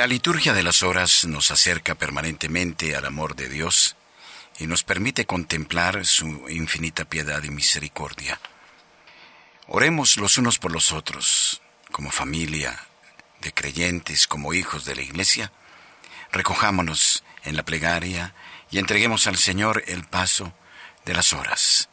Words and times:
La 0.00 0.06
liturgia 0.06 0.54
de 0.54 0.62
las 0.62 0.82
horas 0.82 1.26
nos 1.26 1.50
acerca 1.50 1.94
permanentemente 1.94 2.96
al 2.96 3.04
amor 3.04 3.36
de 3.36 3.50
Dios 3.50 3.96
y 4.58 4.66
nos 4.66 4.82
permite 4.82 5.26
contemplar 5.26 6.06
su 6.06 6.48
infinita 6.48 7.04
piedad 7.04 7.42
y 7.42 7.50
misericordia. 7.50 8.40
Oremos 9.66 10.16
los 10.16 10.38
unos 10.38 10.58
por 10.58 10.72
los 10.72 10.92
otros, 10.92 11.60
como 11.92 12.10
familia 12.10 12.80
de 13.42 13.52
creyentes, 13.52 14.26
como 14.26 14.54
hijos 14.54 14.86
de 14.86 14.96
la 14.96 15.02
Iglesia. 15.02 15.52
Recojámonos 16.32 17.22
en 17.44 17.54
la 17.54 17.62
plegaria 17.62 18.34
y 18.70 18.78
entreguemos 18.78 19.26
al 19.26 19.36
Señor 19.36 19.84
el 19.86 20.04
paso 20.04 20.54
de 21.04 21.12
las 21.12 21.34
horas. 21.34 21.90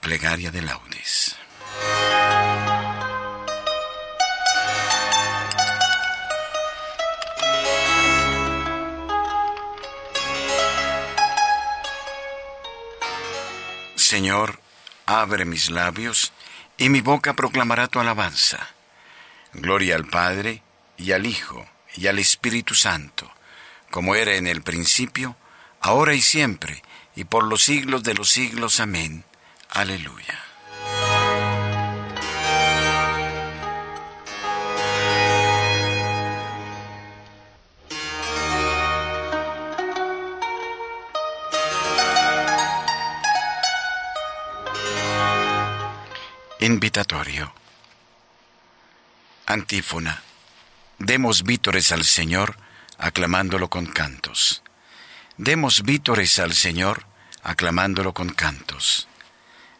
Plegaria 0.00 0.52
de 0.52 0.62
laudes. 0.62 1.34
Señor, 14.10 14.58
abre 15.06 15.44
mis 15.44 15.70
labios, 15.70 16.32
y 16.76 16.88
mi 16.88 17.00
boca 17.00 17.34
proclamará 17.34 17.86
tu 17.86 18.00
alabanza. 18.00 18.58
Gloria 19.52 19.94
al 19.94 20.04
Padre, 20.04 20.64
y 20.96 21.12
al 21.12 21.26
Hijo, 21.26 21.64
y 21.94 22.08
al 22.08 22.18
Espíritu 22.18 22.74
Santo, 22.74 23.30
como 23.88 24.16
era 24.16 24.34
en 24.34 24.48
el 24.48 24.62
principio, 24.62 25.36
ahora 25.80 26.14
y 26.14 26.22
siempre, 26.22 26.82
y 27.14 27.22
por 27.22 27.44
los 27.44 27.62
siglos 27.62 28.02
de 28.02 28.14
los 28.14 28.28
siglos. 28.28 28.80
Amén. 28.80 29.22
Aleluya. 29.68 30.49
Invitatorio. 46.70 47.52
Antífona. 49.46 50.22
Demos 51.00 51.42
vítores 51.42 51.90
al 51.90 52.04
Señor, 52.04 52.56
aclamándolo 52.96 53.68
con 53.68 53.86
cantos. 53.86 54.62
Demos 55.36 55.82
vítores 55.82 56.38
al 56.38 56.54
Señor, 56.54 57.06
aclamándolo 57.42 58.14
con 58.14 58.28
cantos. 58.28 59.08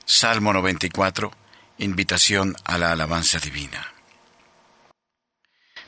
Salmo 0.05 0.53
94. 0.53 1.31
Invitación 1.79 2.57
a 2.65 2.77
la 2.77 2.91
alabanza 2.91 3.39
divina. 3.39 3.93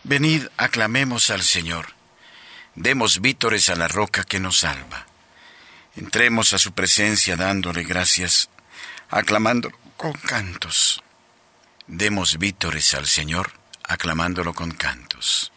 Venid, 0.05 0.47
aclamemos 0.57 1.31
al 1.31 1.43
Señor. 1.43 1.95
Demos 2.77 3.21
vítores 3.21 3.69
a 3.71 3.75
la 3.75 3.89
roca 3.89 4.23
que 4.23 4.39
nos 4.39 4.59
salva. 4.59 5.05
Entremos 5.97 6.53
a 6.53 6.59
su 6.59 6.73
presencia 6.75 7.35
dándole 7.35 7.83
gracias, 7.83 8.49
aclamándolo 9.13 9.77
con 9.99 10.13
cantos. 10.13 11.03
Demos 11.87 12.39
vítores 12.39 12.95
al 12.95 13.07
Señor, 13.07 13.53
aclamándolo 13.85 14.55
con 14.55 14.71
cantos. 14.71 15.53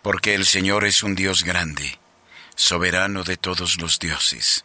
Porque 0.00 0.34
el 0.34 0.46
Señor 0.46 0.86
es 0.86 1.02
un 1.02 1.14
Dios 1.14 1.44
grande, 1.44 1.98
soberano 2.56 3.22
de 3.22 3.36
todos 3.36 3.78
los 3.82 3.98
dioses. 3.98 4.64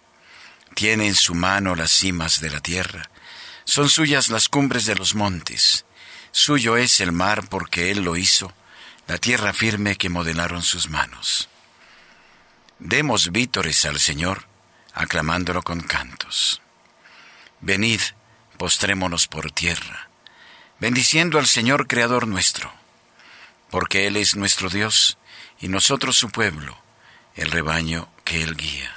Tiene 0.75 1.08
en 1.08 1.16
su 1.16 1.36
mano 1.36 1.75
las 1.75 1.92
cimas 1.92 2.39
de 2.39 2.50
la 2.50 2.61
tierra, 2.61 3.09
son 3.66 3.89
suyas 3.89 4.30
las 4.30 4.47
cumbres 4.47 4.86
de 4.86 4.95
los 4.95 5.14
montes, 5.14 5.86
suyo 6.31 6.77
es 6.77 7.02
el 7.02 7.11
mar 7.11 7.49
porque 7.49 7.92
Él 7.92 8.04
lo 8.04 8.16
hizo, 8.16 8.54
la 9.08 9.17
tierra 9.17 9.52
firme 9.52 9.98
que 9.98 10.08
modelaron 10.08 10.64
sus 10.64 10.89
manos. 10.89 11.49
Demos 12.80 13.33
vítores 13.33 13.83
al 13.83 13.99
Señor, 13.99 14.48
aclamándolo 14.93 15.64
con 15.64 15.81
cantos. 15.81 16.61
Venid, 17.61 17.99
postrémonos 18.58 19.27
por 19.27 19.52
tierra, 19.52 20.09
bendiciendo 20.80 21.39
al 21.39 21.45
Señor 21.45 21.87
Creador 21.87 22.25
nuestro, 22.25 22.71
porque 23.70 24.08
Él 24.08 24.15
es 24.15 24.37
nuestro 24.37 24.70
Dios 24.70 25.17
y 25.59 25.67
nosotros 25.67 26.17
su 26.17 26.30
pueblo, 26.30 26.77
el 27.36 27.52
rebaño 27.52 28.08
que 28.23 28.43
Él 28.43 28.55
guía. 28.55 28.95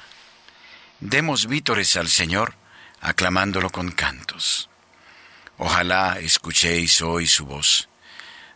Demos 1.01 1.49
vítores 1.49 1.97
al 1.97 2.09
Señor, 2.09 2.55
aclamándolo 3.01 3.69
con 3.71 3.91
cantos. 3.91 4.69
Ojalá 5.59 6.21
escuchéis 6.21 7.03
hoy 7.03 7.27
su 7.27 7.47
voz. 7.47 7.89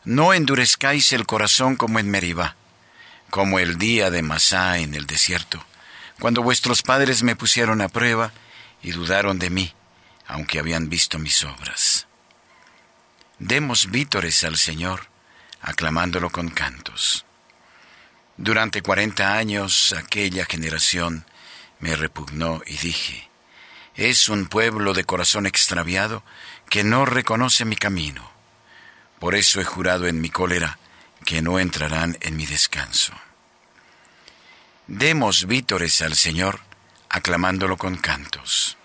No 0.04 0.32
endurezcáis 0.32 1.12
el 1.12 1.26
corazón 1.26 1.74
como 1.74 1.98
en 1.98 2.08
Meribá, 2.08 2.54
como 3.30 3.58
el 3.58 3.76
día 3.76 4.12
de 4.12 4.22
Masá 4.22 4.78
en 4.78 4.94
el 4.94 5.06
desierto, 5.06 5.64
cuando 6.20 6.44
vuestros 6.44 6.82
padres 6.82 7.24
me 7.24 7.34
pusieron 7.34 7.80
a 7.80 7.88
prueba 7.88 8.32
y 8.84 8.92
dudaron 8.92 9.40
de 9.40 9.50
mí 9.50 9.75
aunque 10.26 10.58
habían 10.58 10.88
visto 10.88 11.18
mis 11.18 11.44
obras. 11.44 12.06
Demos 13.38 13.90
vítores 13.90 14.44
al 14.44 14.56
Señor, 14.56 15.08
aclamándolo 15.60 16.30
con 16.30 16.48
cantos. 16.48 17.24
Durante 18.36 18.82
cuarenta 18.82 19.36
años 19.36 19.94
aquella 19.96 20.44
generación 20.44 21.26
me 21.78 21.96
repugnó 21.96 22.62
y 22.66 22.76
dije, 22.76 23.28
es 23.94 24.28
un 24.28 24.46
pueblo 24.46 24.92
de 24.92 25.04
corazón 25.04 25.46
extraviado 25.46 26.22
que 26.68 26.84
no 26.84 27.06
reconoce 27.06 27.64
mi 27.64 27.76
camino. 27.76 28.30
Por 29.18 29.34
eso 29.34 29.60
he 29.60 29.64
jurado 29.64 30.06
en 30.06 30.20
mi 30.20 30.28
cólera 30.28 30.78
que 31.24 31.40
no 31.40 31.58
entrarán 31.58 32.18
en 32.20 32.36
mi 32.36 32.46
descanso. 32.46 33.14
Demos 34.86 35.46
vítores 35.46 36.00
al 36.02 36.14
Señor, 36.14 36.60
aclamándolo 37.08 37.76
con 37.76 37.96
cantos. 37.96 38.76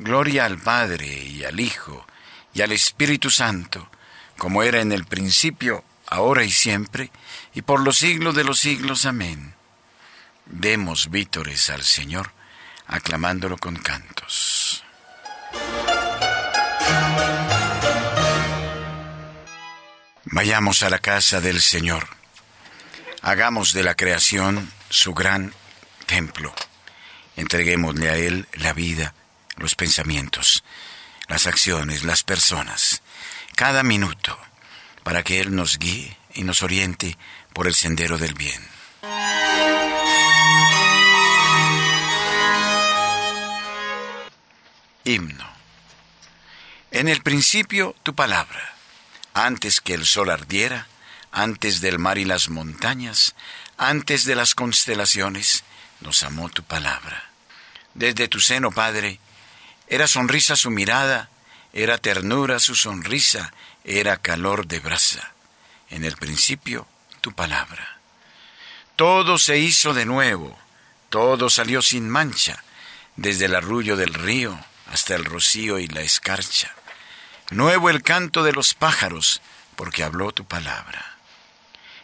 Gloria 0.00 0.46
al 0.46 0.56
Padre 0.56 1.06
y 1.06 1.44
al 1.44 1.60
Hijo 1.60 2.06
y 2.54 2.62
al 2.62 2.72
Espíritu 2.72 3.28
Santo, 3.28 3.90
como 4.38 4.62
era 4.62 4.80
en 4.80 4.92
el 4.92 5.04
principio, 5.04 5.84
ahora 6.06 6.42
y 6.42 6.50
siempre, 6.50 7.10
y 7.52 7.60
por 7.60 7.82
los 7.82 7.98
siglos 7.98 8.34
de 8.34 8.44
los 8.44 8.58
siglos. 8.58 9.04
Amén. 9.04 9.54
Demos 10.46 11.10
vítores 11.10 11.68
al 11.68 11.82
Señor, 11.82 12.32
aclamándolo 12.86 13.58
con 13.58 13.76
cantos. 13.76 14.82
Vayamos 20.24 20.82
a 20.82 20.88
la 20.88 21.00
casa 21.00 21.42
del 21.42 21.60
Señor. 21.60 22.08
Hagamos 23.20 23.74
de 23.74 23.82
la 23.82 23.96
creación 23.96 24.72
su 24.88 25.12
gran 25.12 25.52
templo. 26.06 26.54
Entreguémosle 27.36 28.08
a 28.08 28.16
Él 28.16 28.48
la 28.54 28.72
vida 28.72 29.14
los 29.60 29.76
pensamientos, 29.76 30.64
las 31.28 31.46
acciones, 31.46 32.02
las 32.02 32.22
personas, 32.24 33.02
cada 33.54 33.82
minuto, 33.82 34.38
para 35.04 35.22
que 35.22 35.40
Él 35.40 35.54
nos 35.54 35.78
guíe 35.78 36.16
y 36.34 36.42
nos 36.42 36.62
oriente 36.62 37.16
por 37.52 37.66
el 37.66 37.74
sendero 37.74 38.18
del 38.18 38.34
bien. 38.34 38.66
Himno. 45.04 45.48
En 46.90 47.08
el 47.08 47.22
principio 47.22 47.94
tu 48.02 48.14
palabra, 48.14 48.74
antes 49.34 49.80
que 49.80 49.94
el 49.94 50.06
sol 50.06 50.30
ardiera, 50.30 50.88
antes 51.32 51.80
del 51.80 51.98
mar 51.98 52.18
y 52.18 52.24
las 52.24 52.48
montañas, 52.48 53.34
antes 53.76 54.24
de 54.24 54.34
las 54.34 54.54
constelaciones, 54.54 55.64
nos 56.00 56.22
amó 56.22 56.48
tu 56.48 56.62
palabra. 56.62 57.30
Desde 57.94 58.28
tu 58.28 58.40
seno, 58.40 58.70
Padre, 58.70 59.20
era 59.90 60.06
sonrisa 60.06 60.54
su 60.54 60.70
mirada, 60.70 61.28
era 61.72 61.98
ternura 61.98 62.60
su 62.60 62.76
sonrisa, 62.76 63.52
era 63.84 64.16
calor 64.16 64.68
de 64.68 64.78
brasa. 64.78 65.32
En 65.90 66.04
el 66.04 66.16
principio, 66.16 66.86
tu 67.20 67.32
palabra. 67.32 67.98
Todo 68.94 69.36
se 69.36 69.58
hizo 69.58 69.92
de 69.92 70.06
nuevo, 70.06 70.56
todo 71.08 71.50
salió 71.50 71.82
sin 71.82 72.08
mancha, 72.08 72.62
desde 73.16 73.46
el 73.46 73.56
arrullo 73.56 73.96
del 73.96 74.14
río 74.14 74.56
hasta 74.92 75.16
el 75.16 75.24
rocío 75.24 75.80
y 75.80 75.88
la 75.88 76.02
escarcha. 76.02 76.72
Nuevo 77.50 77.90
el 77.90 78.04
canto 78.04 78.44
de 78.44 78.52
los 78.52 78.74
pájaros, 78.74 79.42
porque 79.74 80.04
habló 80.04 80.30
tu 80.30 80.44
palabra. 80.44 81.16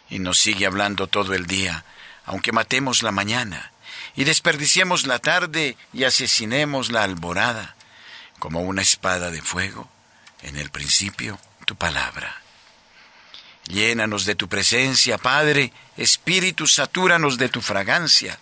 Y 0.09 0.19
nos 0.19 0.39
sigue 0.39 0.65
hablando 0.65 1.07
todo 1.07 1.33
el 1.33 1.45
día, 1.47 1.85
aunque 2.25 2.51
matemos 2.51 3.01
la 3.01 3.13
mañana, 3.13 3.71
y 4.17 4.25
desperdiciemos 4.25 5.07
la 5.07 5.19
tarde 5.19 5.77
y 5.93 6.03
asesinemos 6.03 6.91
la 6.91 7.03
alborada 7.03 7.76
como 8.39 8.61
una 8.61 8.81
espada 8.81 9.31
de 9.31 9.41
fuego, 9.41 9.89
en 10.41 10.57
el 10.57 10.69
principio 10.69 11.39
tu 11.65 11.75
palabra. 11.75 12.41
Llénanos 13.65 14.25
de 14.25 14.35
tu 14.35 14.47
presencia, 14.47 15.17
Padre, 15.17 15.73
Espíritu, 15.97 16.67
satúranos 16.67 17.37
de 17.37 17.49
tu 17.49 17.61
fragancia. 17.61 18.39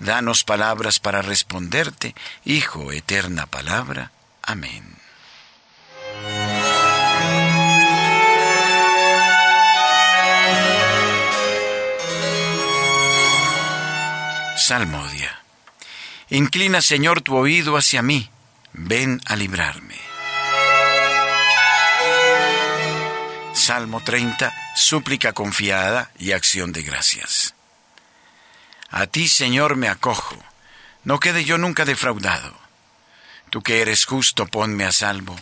Danos 0.00 0.42
palabras 0.42 0.98
para 0.98 1.22
responderte, 1.22 2.14
Hijo, 2.44 2.90
eterna 2.90 3.46
palabra. 3.46 4.10
Amén. 4.42 4.96
Salmodia. 14.56 15.40
Inclina, 16.30 16.80
Señor, 16.80 17.20
tu 17.20 17.36
oído 17.36 17.76
hacia 17.76 18.02
mí 18.02 18.30
ven 18.74 19.20
a 19.26 19.36
librarme. 19.36 19.96
Salmo 23.52 24.02
30, 24.02 24.52
súplica 24.74 25.32
confiada 25.32 26.10
y 26.18 26.32
acción 26.32 26.72
de 26.72 26.82
gracias. 26.82 27.54
A 28.90 29.06
ti, 29.06 29.28
Señor, 29.28 29.76
me 29.76 29.88
acojo, 29.88 30.36
no 31.04 31.20
quede 31.20 31.44
yo 31.44 31.56
nunca 31.56 31.84
defraudado. 31.84 32.58
Tú 33.48 33.62
que 33.62 33.80
eres 33.80 34.04
justo, 34.04 34.46
ponme 34.46 34.84
a 34.84 34.92
salvo, 34.92 35.36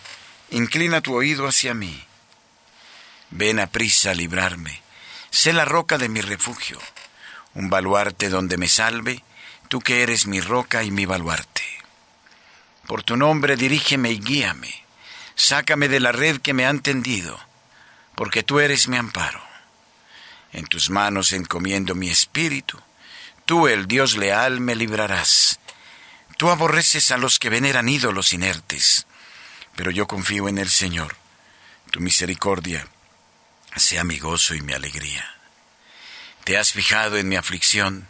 inclina 0.50 1.00
tu 1.00 1.14
oído 1.14 1.48
hacia 1.48 1.72
mí. 1.72 2.04
Ven 3.30 3.58
a 3.60 3.66
prisa 3.66 4.10
a 4.10 4.14
librarme, 4.14 4.82
sé 5.30 5.54
la 5.54 5.64
roca 5.64 5.96
de 5.96 6.10
mi 6.10 6.20
refugio, 6.20 6.78
un 7.54 7.70
baluarte 7.70 8.28
donde 8.28 8.58
me 8.58 8.68
salve, 8.68 9.24
tú 9.68 9.80
que 9.80 10.02
eres 10.02 10.26
mi 10.26 10.40
roca 10.40 10.82
y 10.82 10.90
mi 10.90 11.06
baluarte. 11.06 11.71
Por 12.86 13.02
tu 13.02 13.16
nombre 13.16 13.56
dirígeme 13.56 14.10
y 14.10 14.18
guíame, 14.18 14.84
sácame 15.34 15.88
de 15.88 16.00
la 16.00 16.12
red 16.12 16.40
que 16.40 16.54
me 16.54 16.66
han 16.66 16.80
tendido, 16.80 17.38
porque 18.14 18.42
tú 18.42 18.60
eres 18.60 18.88
mi 18.88 18.96
amparo. 18.96 19.42
En 20.52 20.66
tus 20.66 20.90
manos 20.90 21.32
encomiendo 21.32 21.94
mi 21.94 22.10
espíritu, 22.10 22.78
tú 23.46 23.68
el 23.68 23.86
Dios 23.86 24.16
leal 24.16 24.60
me 24.60 24.74
librarás. 24.74 25.58
Tú 26.36 26.50
aborreces 26.50 27.10
a 27.10 27.16
los 27.16 27.38
que 27.38 27.50
veneran 27.50 27.88
ídolos 27.88 28.32
inertes, 28.32 29.06
pero 29.76 29.90
yo 29.90 30.06
confío 30.06 30.48
en 30.48 30.58
el 30.58 30.68
Señor. 30.68 31.16
Tu 31.90 32.00
misericordia 32.00 32.86
sea 33.76 34.04
mi 34.04 34.18
gozo 34.18 34.54
y 34.54 34.60
mi 34.60 34.72
alegría. 34.72 35.24
Te 36.44 36.58
has 36.58 36.72
fijado 36.72 37.16
en 37.16 37.28
mi 37.28 37.36
aflicción, 37.36 38.08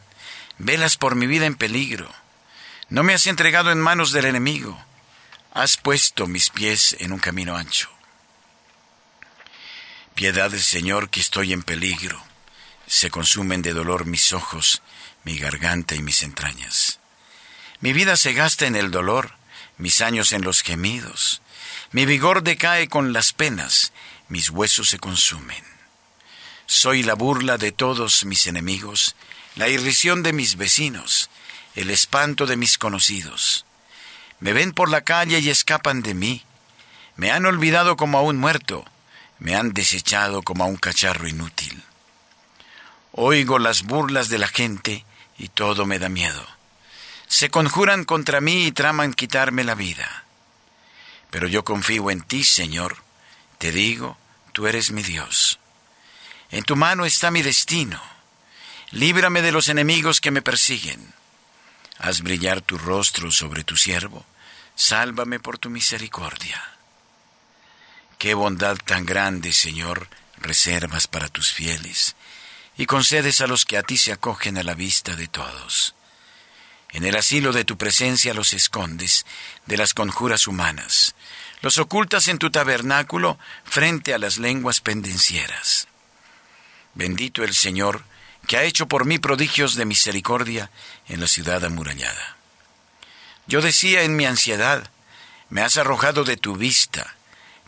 velas 0.59 0.97
por 0.97 1.15
mi 1.15 1.27
vida 1.27 1.47
en 1.47 1.55
peligro. 1.55 2.13
No 2.93 3.03
me 3.03 3.15
has 3.15 3.27
entregado 3.27 3.73
en 3.73 3.81
manos 3.81 4.13
del 4.13 4.27
enemigo, 4.27 4.79
has 5.55 5.79
puesto 5.79 6.27
mis 6.27 6.51
pies 6.51 6.95
en 7.01 7.15
un 7.15 7.19
camino 7.19 7.57
ancho. 7.57 7.89
Piedad 10.15 10.51
del 10.51 10.61
Señor 10.61 11.09
que 11.09 11.21
estoy 11.21 11.55
en 11.55 11.63
peligro, 11.63 12.23
se 12.87 13.09
consumen 13.09 13.63
de 13.63 13.73
dolor 13.73 14.05
mis 14.05 14.35
ojos, 14.35 14.83
mi 15.25 15.39
garganta 15.39 15.95
y 15.95 16.03
mis 16.03 16.23
entrañas. 16.23 17.01
Mi 17.81 17.95
vida 17.95 18.15
se 18.15 18.35
gasta 18.35 18.67
en 18.67 18.77
el 18.77 18.91
dolor, 18.91 19.37
mis 19.79 20.03
años 20.03 20.35
en 20.35 20.43
los 20.43 20.61
gemidos, 20.61 21.41
mi 21.93 22.05
vigor 22.05 22.43
decae 22.43 22.89
con 22.89 23.15
las 23.15 23.33
penas, 23.33 23.95
mis 24.29 24.51
huesos 24.51 24.91
se 24.91 24.99
consumen. 24.99 25.65
Soy 26.67 27.05
la 27.05 27.15
burla 27.15 27.57
de 27.57 27.73
todos 27.73 28.27
mis 28.27 28.47
enemigos, 28.47 29.17
la 29.57 29.69
irrisión 29.69 30.23
de 30.23 30.35
mis 30.35 30.57
vecinos, 30.57 31.31
el 31.75 31.91
espanto 31.91 32.47
de 32.47 32.57
mis 32.57 32.79
conocidos. 32.79 33.65
Me 34.41 34.53
ven 34.53 34.73
por 34.73 34.91
la 34.91 35.03
calle 35.03 35.39
y 35.39 35.49
escapan 35.49 36.03
de 36.03 36.15
mí. 36.15 36.45
Me 37.17 37.31
han 37.31 37.47
olvidado 37.47 37.97
como 37.97 38.19
a 38.19 38.23
un 38.23 38.39
muerto, 38.39 38.85
me 39.39 39.55
han 39.55 39.73
desechado 39.73 40.43
como 40.43 40.65
a 40.65 40.67
un 40.67 40.77
cacharro 40.77 41.29
inútil. 41.29 41.83
Oigo 43.13 43.59
las 43.59 43.83
burlas 43.83 44.29
de 44.29 44.39
la 44.39 44.49
gente 44.49 45.05
y 45.39 45.49
todo 45.49 45.87
me 45.87 45.99
da 45.99 46.09
miedo. 46.09 46.47
Se 47.27 47.51
conjuran 47.51 48.05
contra 48.05 48.41
mí 48.41 48.67
y 48.67 48.73
traman 48.73 49.15
quitarme 49.15 49.65
la 49.65 49.75
vida. 49.75 50.25
Pero 51.31 51.49
yo 51.49 51.65
confío 51.65 52.11
en 52.11 52.21
ti, 52.21 52.45
Señor. 52.45 52.99
Te 53.59 53.73
digo, 53.73 54.19
tú 54.53 54.67
eres 54.67 54.91
mi 54.91 55.03
Dios. 55.03 55.59
En 56.51 56.65
tu 56.65 56.77
mano 56.77 57.07
está 57.07 57.31
mi 57.31 57.43
destino. 57.43 58.01
Líbrame 58.91 59.41
de 59.41 59.53
los 59.53 59.69
enemigos 59.69 60.21
que 60.21 60.31
me 60.31 60.43
persiguen. 60.43 61.15
Haz 62.03 62.23
brillar 62.23 62.61
tu 62.61 62.79
rostro 62.79 63.31
sobre 63.31 63.63
tu 63.63 63.77
siervo. 63.77 64.27
Sálvame 64.75 65.39
por 65.39 65.59
tu 65.59 65.71
misericordia. 65.71 66.61
Qué 68.19 68.35
bondad 68.35 68.77
tan 68.77 69.07
grande, 69.07 69.53
Señor, 69.53 70.09
reservas 70.39 71.07
para 71.07 71.29
tus 71.29 71.53
fieles, 71.53 72.17
y 72.77 72.87
concedes 72.87 73.41
a 73.41 73.47
los 73.47 73.65
que 73.65 73.79
a 73.79 73.85
ti 73.85 73.97
se 73.97 74.11
acogen 74.11 74.59
a 74.59 74.65
la 74.65 74.75
vista 74.75 75.15
de 75.15 75.29
todos. 75.29 75.95
En 76.91 77.05
el 77.05 77.17
asilo 77.17 77.53
de 77.53 77.65
tu 77.65 77.79
presencia 77.79 78.35
los 78.35 78.53
escondes 78.53 79.25
de 79.67 79.77
las 79.77 79.95
conjuras 79.95 80.49
humanas, 80.49 81.15
los 81.61 81.79
ocultas 81.79 82.27
en 82.27 82.39
tu 82.39 82.51
tabernáculo 82.51 83.39
frente 83.65 84.13
a 84.13 84.19
las 84.19 84.39
lenguas 84.39 84.81
pendencieras. 84.81 85.87
Bendito 86.95 87.45
el 87.45 87.55
Señor, 87.55 88.05
que 88.47 88.57
ha 88.57 88.65
hecho 88.65 88.87
por 88.87 89.05
mí 89.05 89.19
prodigios 89.19 89.75
de 89.75 89.85
misericordia 89.85 90.71
en 91.09 91.21
la 91.21 91.27
ciudad 91.27 91.65
amurallada. 91.65 92.37
Yo 93.47 93.61
decía 93.61 94.03
en 94.03 94.17
mi 94.17 94.25
ansiedad, 94.27 94.91
me 95.49 95.63
has 95.63 95.77
arrojado 95.77 96.25
de 96.25 96.37
tu 96.37 96.57
vista, 96.57 97.15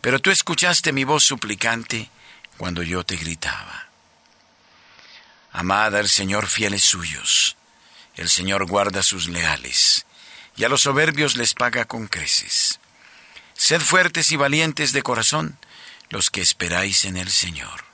pero 0.01 0.19
tú 0.19 0.31
escuchaste 0.31 0.91
mi 0.91 1.03
voz 1.03 1.23
suplicante 1.23 2.09
cuando 2.57 2.83
yo 2.83 3.03
te 3.03 3.15
gritaba. 3.15 3.87
Amad 5.51 5.95
al 5.95 6.09
Señor 6.09 6.47
fieles 6.47 6.83
suyos, 6.83 7.55
el 8.15 8.29
Señor 8.29 8.65
guarda 8.65 9.03
sus 9.03 9.29
leales, 9.29 10.05
y 10.57 10.63
a 10.63 10.69
los 10.69 10.81
soberbios 10.81 11.37
les 11.37 11.53
paga 11.53 11.85
con 11.85 12.07
creces. 12.07 12.79
Sed 13.53 13.81
fuertes 13.81 14.31
y 14.31 14.35
valientes 14.35 14.91
de 14.91 15.01
corazón 15.01 15.57
los 16.09 16.29
que 16.29 16.41
esperáis 16.41 17.05
en 17.05 17.17
el 17.17 17.29
Señor. 17.29 17.85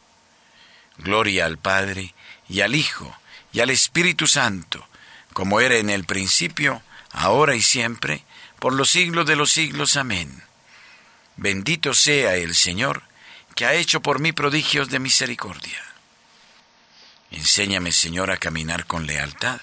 Gloria 0.98 1.46
al 1.46 1.58
Padre, 1.58 2.14
y 2.52 2.60
al 2.60 2.76
Hijo, 2.76 3.18
y 3.54 3.62
al 3.62 3.70
Espíritu 3.70 4.28
Santo, 4.28 4.86
como 5.32 5.62
era 5.62 5.78
en 5.78 5.90
el 5.90 6.04
principio, 6.04 6.84
ahora 7.12 7.56
y 7.56 7.62
siempre, 7.62 8.26
por 8.60 8.74
los 8.74 8.90
siglos 8.90 9.26
de 9.26 9.38
los 9.38 9.52
siglos. 9.52 9.96
Amén. 9.96 10.44
Bendito 11.38 11.94
sea 11.94 12.36
el 12.36 12.54
Señor, 12.54 13.04
que 13.56 13.66
ha 13.66 13.74
hecho 13.74 14.02
por 14.02 14.20
mí 14.20 14.34
prodigios 14.34 14.90
de 14.90 15.00
misericordia. 15.00 15.82
Enséñame, 17.32 17.94
Señor, 17.94 18.32
a 18.32 18.38
caminar 18.38 18.86
con 18.86 19.08
lealtad, 19.08 19.62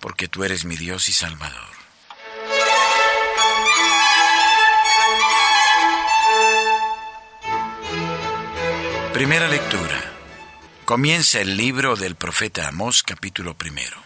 porque 0.00 0.26
tú 0.26 0.42
eres 0.42 0.64
mi 0.64 0.76
Dios 0.76 1.06
y 1.10 1.12
Salvador. 1.12 1.68
Primera 9.12 9.48
lectura. 9.48 10.09
Comienza 10.90 11.40
el 11.40 11.56
libro 11.56 11.94
del 11.94 12.16
profeta 12.16 12.66
Amós 12.66 13.04
capítulo 13.04 13.54
primero. 13.54 13.96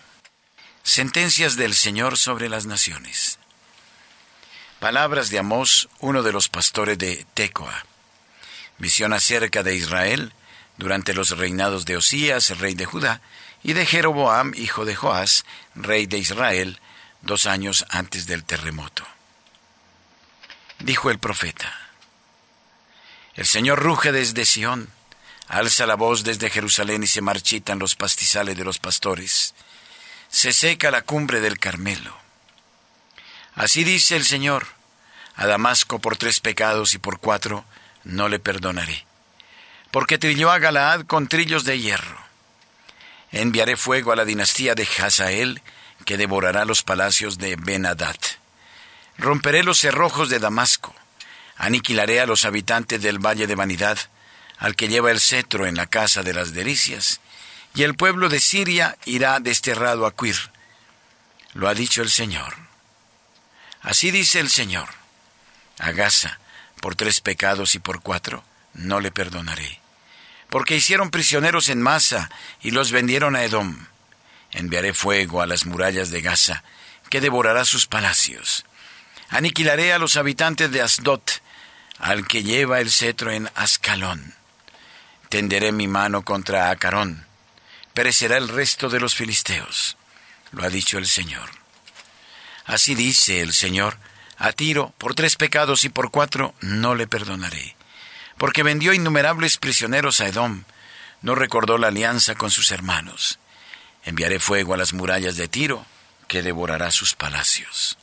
Sentencias 0.82 1.56
del 1.56 1.72
Señor 1.72 2.18
sobre 2.18 2.50
las 2.50 2.66
naciones. 2.66 3.38
Palabras 4.80 5.30
de 5.30 5.38
Amós, 5.38 5.88
uno 6.00 6.22
de 6.22 6.30
los 6.30 6.50
pastores 6.50 6.98
de 6.98 7.24
Tecoa. 7.32 7.86
Visión 8.76 9.14
acerca 9.14 9.62
de 9.62 9.74
Israel 9.74 10.34
durante 10.76 11.14
los 11.14 11.30
reinados 11.30 11.86
de 11.86 11.96
Osías, 11.96 12.58
rey 12.58 12.74
de 12.74 12.84
Judá, 12.84 13.22
y 13.62 13.72
de 13.72 13.86
Jeroboam, 13.86 14.52
hijo 14.54 14.84
de 14.84 14.94
Joás, 14.94 15.46
rey 15.74 16.04
de 16.04 16.18
Israel, 16.18 16.80
dos 17.22 17.46
años 17.46 17.86
antes 17.88 18.26
del 18.26 18.44
terremoto. 18.44 19.06
Dijo 20.80 21.10
el 21.10 21.18
profeta, 21.18 21.72
El 23.36 23.46
Señor 23.46 23.82
ruge 23.82 24.12
desde 24.12 24.44
Sión, 24.44 24.90
Alza 25.48 25.86
la 25.86 25.94
voz 25.94 26.24
desde 26.24 26.50
Jerusalén 26.50 27.02
y 27.02 27.06
se 27.06 27.20
marchitan 27.20 27.78
los 27.78 27.94
pastizales 27.94 28.56
de 28.56 28.64
los 28.64 28.78
pastores. 28.78 29.54
Se 30.28 30.52
seca 30.52 30.90
la 30.90 31.02
cumbre 31.02 31.40
del 31.40 31.58
Carmelo. 31.58 32.16
Así 33.54 33.84
dice 33.84 34.16
el 34.16 34.24
Señor, 34.24 34.66
a 35.36 35.46
Damasco 35.46 36.00
por 36.00 36.16
tres 36.16 36.40
pecados 36.40 36.94
y 36.94 36.98
por 36.98 37.18
cuatro 37.18 37.64
no 38.04 38.28
le 38.28 38.38
perdonaré, 38.38 39.06
porque 39.90 40.18
trilló 40.18 40.50
a 40.50 40.58
Galaad 40.58 41.06
con 41.06 41.28
trillos 41.28 41.64
de 41.64 41.78
hierro. 41.78 42.18
Enviaré 43.30 43.76
fuego 43.76 44.12
a 44.12 44.16
la 44.16 44.24
dinastía 44.24 44.74
de 44.74 44.88
Hazael, 44.98 45.62
que 46.04 46.16
devorará 46.16 46.64
los 46.64 46.82
palacios 46.82 47.38
de 47.38 47.56
Ben-Hadad. 47.56 48.16
Romperé 49.18 49.62
los 49.62 49.78
cerrojos 49.78 50.28
de 50.28 50.38
Damasco, 50.38 50.94
aniquilaré 51.56 52.20
a 52.20 52.26
los 52.26 52.44
habitantes 52.44 53.00
del 53.00 53.18
valle 53.18 53.46
de 53.46 53.54
Vanidad, 53.54 53.98
al 54.64 54.76
que 54.76 54.88
lleva 54.88 55.10
el 55.10 55.20
cetro 55.20 55.66
en 55.66 55.76
la 55.76 55.84
casa 55.84 56.22
de 56.22 56.32
las 56.32 56.54
delicias, 56.54 57.20
y 57.74 57.82
el 57.82 57.96
pueblo 57.96 58.30
de 58.30 58.40
Siria 58.40 58.96
irá 59.04 59.38
desterrado 59.38 60.06
a 60.06 60.16
Quir. 60.16 60.38
Lo 61.52 61.68
ha 61.68 61.74
dicho 61.74 62.00
el 62.00 62.08
Señor. 62.08 62.54
Así 63.82 64.10
dice 64.10 64.40
el 64.40 64.48
Señor. 64.48 64.88
A 65.78 65.90
Gaza, 65.90 66.38
por 66.80 66.96
tres 66.96 67.20
pecados 67.20 67.74
y 67.74 67.78
por 67.78 68.00
cuatro, 68.00 68.42
no 68.72 69.00
le 69.00 69.10
perdonaré. 69.10 69.80
Porque 70.48 70.76
hicieron 70.76 71.10
prisioneros 71.10 71.68
en 71.68 71.82
masa 71.82 72.30
y 72.62 72.70
los 72.70 72.90
vendieron 72.90 73.36
a 73.36 73.44
Edom. 73.44 73.86
Enviaré 74.50 74.94
fuego 74.94 75.42
a 75.42 75.46
las 75.46 75.66
murallas 75.66 76.08
de 76.08 76.22
Gaza, 76.22 76.64
que 77.10 77.20
devorará 77.20 77.66
sus 77.66 77.86
palacios. 77.86 78.64
Aniquilaré 79.28 79.92
a 79.92 79.98
los 79.98 80.16
habitantes 80.16 80.70
de 80.70 80.80
Asdod, 80.80 81.20
al 81.98 82.26
que 82.26 82.42
lleva 82.42 82.80
el 82.80 82.90
cetro 82.90 83.30
en 83.30 83.50
Ascalón 83.54 84.34
tenderé 85.34 85.72
mi 85.72 85.88
mano 85.88 86.24
contra 86.24 86.70
Acarón, 86.70 87.26
perecerá 87.92 88.36
el 88.36 88.48
resto 88.48 88.88
de 88.88 89.00
los 89.00 89.16
filisteos. 89.16 89.96
lo 90.52 90.62
ha 90.62 90.68
dicho 90.68 90.96
el 90.96 91.08
Señor. 91.08 91.50
Así 92.66 92.94
dice 92.94 93.40
el 93.40 93.52
Señor, 93.52 93.98
a 94.38 94.52
Tiro, 94.52 94.94
por 94.96 95.16
tres 95.16 95.34
pecados 95.34 95.82
y 95.82 95.88
por 95.88 96.12
cuatro, 96.12 96.54
no 96.60 96.94
le 96.94 97.08
perdonaré. 97.08 97.74
Porque 98.38 98.62
vendió 98.62 98.92
innumerables 98.92 99.56
prisioneros 99.56 100.20
a 100.20 100.28
Edom, 100.28 100.62
no 101.20 101.34
recordó 101.34 101.78
la 101.78 101.88
alianza 101.88 102.36
con 102.36 102.52
sus 102.52 102.70
hermanos. 102.70 103.40
Enviaré 104.04 104.38
fuego 104.38 104.74
a 104.74 104.76
las 104.76 104.92
murallas 104.92 105.34
de 105.34 105.48
Tiro, 105.48 105.84
que 106.28 106.44
devorará 106.44 106.92
sus 106.92 107.16
palacios. 107.16 107.98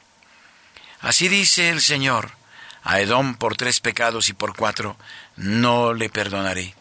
Así 0.99 1.29
dice 1.29 1.69
el 1.69 1.79
Señor, 1.79 2.31
a 2.83 2.99
Edom 2.99 3.35
por 3.35 3.55
tres 3.55 3.79
pecados 3.79 4.27
y 4.27 4.33
por 4.33 4.53
cuatro, 4.53 4.97
no 5.37 5.93
le 5.93 6.09
perdonaré, 6.09 6.75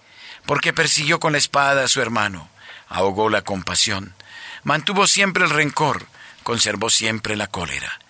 porque 0.50 0.72
persiguió 0.72 1.20
con 1.20 1.30
la 1.30 1.38
espada 1.38 1.84
a 1.84 1.86
su 1.86 2.02
hermano, 2.02 2.50
ahogó 2.88 3.30
la 3.30 3.42
compasión, 3.42 4.16
mantuvo 4.64 5.06
siempre 5.06 5.44
el 5.44 5.50
rencor, 5.50 6.08
conservó 6.42 6.90
siempre 6.90 7.36
la 7.36 7.46
cólera 7.46 8.00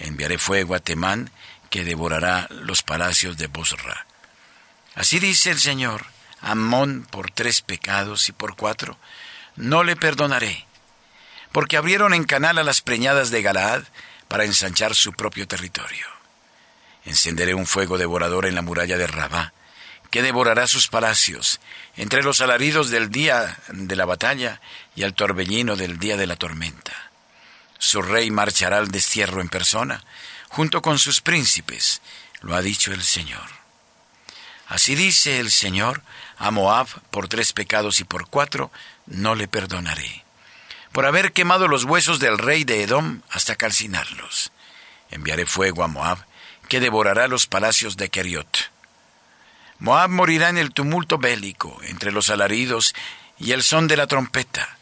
enviaré 0.00 0.38
fuego 0.38 0.74
a 0.74 0.80
Temán 0.80 1.30
que 1.70 1.84
devorará 1.84 2.48
los 2.50 2.82
palacios 2.82 3.36
de 3.36 3.46
Bosra. 3.46 4.06
Así 4.96 5.20
dice 5.20 5.52
el 5.52 5.60
Señor, 5.60 6.06
Amón 6.40 7.06
por 7.08 7.30
tres 7.30 7.62
pecados 7.62 8.28
y 8.28 8.32
por 8.32 8.56
cuatro, 8.56 8.98
no 9.54 9.84
le 9.84 9.94
perdonaré, 9.94 10.66
porque 11.52 11.76
abrieron 11.76 12.12
en 12.12 12.24
canal 12.24 12.58
a 12.58 12.64
las 12.64 12.80
preñadas 12.80 13.30
de 13.30 13.40
Galaad 13.42 13.84
para 14.26 14.44
ensanchar 14.44 14.96
su 14.96 15.12
propio 15.12 15.46
territorio. 15.46 16.08
Encenderé 17.04 17.54
un 17.54 17.66
fuego 17.66 17.98
devorador 17.98 18.46
en 18.46 18.56
la 18.56 18.62
muralla 18.62 18.98
de 18.98 19.06
Rabá, 19.06 19.52
que 20.14 20.22
devorará 20.22 20.68
sus 20.68 20.86
palacios, 20.86 21.58
entre 21.96 22.22
los 22.22 22.40
alaridos 22.40 22.88
del 22.88 23.10
día 23.10 23.58
de 23.66 23.96
la 23.96 24.04
batalla 24.04 24.60
y 24.94 25.02
al 25.02 25.12
torbellino 25.12 25.74
del 25.74 25.98
día 25.98 26.16
de 26.16 26.28
la 26.28 26.36
tormenta. 26.36 27.10
Su 27.80 28.00
rey 28.00 28.30
marchará 28.30 28.78
al 28.78 28.92
destierro 28.92 29.40
en 29.40 29.48
persona, 29.48 30.04
junto 30.50 30.82
con 30.82 31.00
sus 31.00 31.20
príncipes, 31.20 32.00
lo 32.42 32.54
ha 32.54 32.62
dicho 32.62 32.92
el 32.92 33.02
Señor. 33.02 33.42
Así 34.68 34.94
dice 34.94 35.40
el 35.40 35.50
Señor, 35.50 36.00
a 36.38 36.52
Moab 36.52 36.86
por 37.10 37.26
tres 37.26 37.52
pecados 37.52 37.98
y 37.98 38.04
por 38.04 38.28
cuatro, 38.28 38.70
no 39.06 39.34
le 39.34 39.48
perdonaré. 39.48 40.24
Por 40.92 41.06
haber 41.06 41.32
quemado 41.32 41.66
los 41.66 41.82
huesos 41.82 42.20
del 42.20 42.38
rey 42.38 42.62
de 42.62 42.84
Edom 42.84 43.22
hasta 43.30 43.56
calcinarlos. 43.56 44.52
Enviaré 45.10 45.44
fuego 45.44 45.82
a 45.82 45.88
Moab, 45.88 46.24
que 46.68 46.78
devorará 46.78 47.26
los 47.26 47.48
palacios 47.48 47.96
de 47.96 48.10
Keriot. 48.10 48.73
Moab 49.78 50.10
morirá 50.10 50.48
en 50.48 50.58
el 50.58 50.72
tumulto 50.72 51.18
bélico, 51.18 51.80
entre 51.84 52.12
los 52.12 52.30
alaridos 52.30 52.94
y 53.38 53.52
el 53.52 53.62
son 53.62 53.88
de 53.88 53.96
la 53.96 54.06
trompeta. 54.06 54.78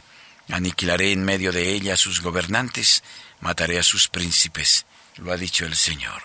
Aniquilaré 0.50 1.12
en 1.12 1.24
medio 1.24 1.52
de 1.52 1.70
ella 1.70 1.94
a 1.94 1.96
sus 1.96 2.20
gobernantes, 2.20 3.02
mataré 3.40 3.78
a 3.78 3.82
sus 3.82 4.08
príncipes, 4.08 4.86
lo 5.16 5.32
ha 5.32 5.36
dicho 5.36 5.64
el 5.64 5.76
Señor. 5.76 6.22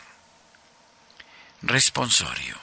Responsorio. 1.62 2.58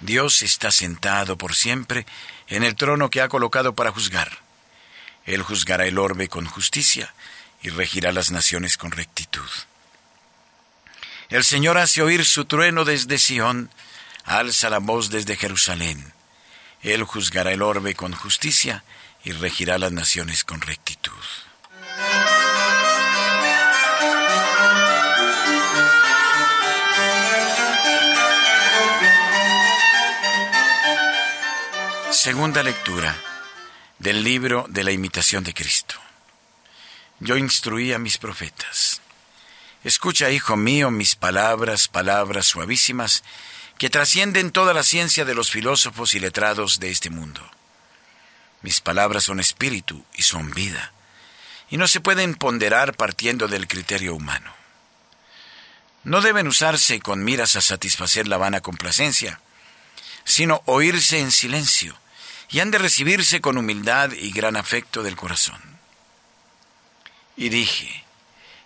Dios 0.00 0.42
está 0.42 0.70
sentado 0.70 1.36
por 1.36 1.54
siempre 1.54 2.06
en 2.48 2.62
el 2.62 2.76
trono 2.76 3.10
que 3.10 3.22
ha 3.22 3.28
colocado 3.28 3.74
para 3.74 3.90
juzgar. 3.90 4.38
Él 5.24 5.42
juzgará 5.42 5.86
el 5.86 5.98
orbe 5.98 6.28
con 6.28 6.46
justicia 6.46 7.14
y 7.62 7.70
regirá 7.70 8.12
las 8.12 8.30
naciones 8.30 8.76
con 8.76 8.90
rectitud. 8.90 9.48
El 11.30 11.44
Señor 11.44 11.78
hace 11.78 12.02
oír 12.02 12.24
su 12.24 12.44
trueno 12.44 12.84
desde 12.84 13.18
Sión, 13.18 13.70
alza 14.24 14.70
la 14.70 14.78
voz 14.78 15.10
desde 15.10 15.36
Jerusalén. 15.36 16.12
Él 16.82 17.04
juzgará 17.04 17.52
el 17.52 17.62
orbe 17.62 17.94
con 17.94 18.12
justicia 18.12 18.84
y 19.24 19.32
regirá 19.32 19.78
las 19.78 19.92
naciones 19.92 20.44
con 20.44 20.60
rectitud. 20.60 21.12
Segunda 32.10 32.62
lectura 32.62 33.14
del 33.98 34.22
libro 34.24 34.66
de 34.68 34.84
la 34.84 34.92
imitación 34.92 35.44
de 35.44 35.52
Cristo. 35.52 35.96
Yo 37.20 37.36
instruí 37.36 37.92
a 37.92 37.98
mis 37.98 38.18
profetas. 38.18 39.00
Escucha, 39.82 40.30
hijo 40.30 40.56
mío, 40.56 40.90
mis 40.90 41.16
palabras, 41.16 41.88
palabras 41.88 42.46
suavísimas, 42.46 43.22
que 43.78 43.90
trascienden 43.90 44.50
toda 44.50 44.72
la 44.72 44.82
ciencia 44.82 45.24
de 45.24 45.34
los 45.34 45.50
filósofos 45.50 46.14
y 46.14 46.20
letrados 46.20 46.80
de 46.80 46.90
este 46.90 47.10
mundo 47.10 47.42
mis 48.64 48.80
palabras 48.80 49.24
son 49.24 49.40
espíritu 49.40 50.06
y 50.14 50.22
son 50.22 50.50
vida, 50.52 50.94
y 51.68 51.76
no 51.76 51.86
se 51.86 52.00
pueden 52.00 52.34
ponderar 52.34 52.96
partiendo 52.96 53.46
del 53.46 53.68
criterio 53.68 54.14
humano. 54.14 54.54
No 56.02 56.22
deben 56.22 56.48
usarse 56.48 56.98
con 56.98 57.22
miras 57.22 57.56
a 57.56 57.60
satisfacer 57.60 58.26
la 58.26 58.38
vana 58.38 58.62
complacencia, 58.62 59.38
sino 60.24 60.62
oírse 60.64 61.20
en 61.20 61.30
silencio, 61.30 61.94
y 62.48 62.60
han 62.60 62.70
de 62.70 62.78
recibirse 62.78 63.42
con 63.42 63.58
humildad 63.58 64.12
y 64.12 64.30
gran 64.30 64.56
afecto 64.56 65.02
del 65.02 65.14
corazón. 65.14 65.60
Y 67.36 67.50
dije, 67.50 68.02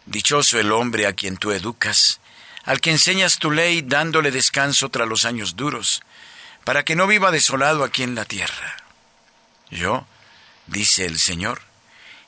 Dichoso 0.07 0.61
el 0.61 0.71
hombre 0.71 1.09
a 1.09 1.13
quien 1.13 1.39
tú 1.39 1.51
educas, 1.51 2.21
al 2.69 2.83
que 2.83 2.91
enseñas 2.91 3.39
tu 3.39 3.51
ley 3.51 3.81
dándole 3.81 4.31
descanso 4.31 4.91
tras 4.91 5.09
los 5.09 5.25
años 5.25 5.57
duros, 5.57 6.03
para 6.65 6.85
que 6.85 6.97
no 6.97 7.07
viva 7.07 7.31
desolado 7.31 7.83
aquí 7.83 8.03
en 8.03 8.15
la 8.15 8.27
tierra. 8.27 8.77
Yo, 9.71 10.07
dice 10.67 11.07
el 11.07 11.19
Señor, 11.19 11.63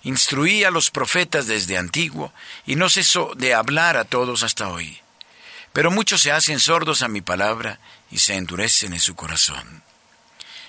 instruí 0.03 0.65
a 0.65 0.71
los 0.71 0.91
profetas 0.91 1.47
desde 1.47 1.77
antiguo 1.77 2.33
y 2.65 2.77
no 2.77 2.89
ceso 2.89 3.33
de 3.37 3.53
hablar 3.53 3.99
a 3.99 4.07
todos 4.07 4.43
hasta 4.43 4.71
hoy. 4.71 5.03
Pero 5.75 5.91
muchos 5.91 6.23
se 6.23 6.33
hacen 6.33 6.59
sordos 6.59 7.03
a 7.03 7.09
mi 7.09 7.21
palabra 7.21 7.79
y 8.11 8.21
se 8.21 8.35
endurecen 8.37 8.95
en 8.95 9.01
su 9.01 9.15
corazón. 9.15 9.83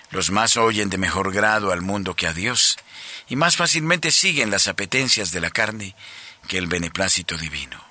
Los 0.09 0.31
más 0.31 0.57
oyen 0.57 0.89
de 0.89 0.97
mejor 0.97 1.31
grado 1.31 1.71
al 1.71 1.81
mundo 1.81 2.13
que 2.13 2.27
a 2.27 2.33
Dios, 2.33 2.77
y 3.29 3.37
más 3.37 3.55
fácilmente 3.55 4.11
siguen 4.11 4.51
las 4.51 4.67
apetencias 4.67 5.31
de 5.31 5.39
la 5.39 5.49
carne 5.49 5.95
que 6.49 6.57
el 6.57 6.67
beneplácito 6.67 7.37
divino. 7.37 7.90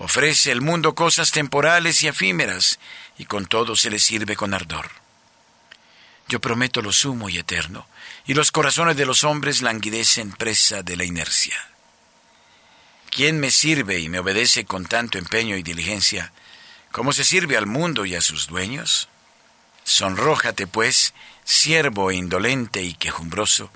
Ofrece 0.00 0.50
el 0.50 0.62
mundo 0.62 0.94
cosas 0.94 1.30
temporales 1.30 2.02
y 2.02 2.08
efímeras, 2.08 2.78
y 3.18 3.26
con 3.26 3.44
todo 3.44 3.76
se 3.76 3.90
le 3.90 3.98
sirve 3.98 4.34
con 4.34 4.54
ardor. 4.54 4.88
Yo 6.26 6.40
prometo 6.40 6.80
lo 6.80 6.90
sumo 6.90 7.28
y 7.28 7.36
eterno, 7.36 7.86
y 8.24 8.32
los 8.32 8.50
corazones 8.50 8.96
de 8.96 9.04
los 9.04 9.24
hombres 9.24 9.60
languidecen 9.60 10.32
presa 10.32 10.82
de 10.82 10.96
la 10.96 11.04
inercia. 11.04 11.54
¿Quién 13.10 13.40
me 13.40 13.50
sirve 13.50 13.98
y 13.98 14.08
me 14.08 14.20
obedece 14.20 14.64
con 14.64 14.86
tanto 14.86 15.18
empeño 15.18 15.54
y 15.58 15.62
diligencia, 15.62 16.32
como 16.92 17.12
se 17.12 17.22
sirve 17.22 17.58
al 17.58 17.66
mundo 17.66 18.06
y 18.06 18.14
a 18.14 18.22
sus 18.22 18.46
dueños? 18.46 19.10
Sonrójate, 19.84 20.66
pues, 20.66 21.12
siervo 21.44 22.10
indolente 22.10 22.82
y 22.82 22.94
quejumbroso, 22.94 23.70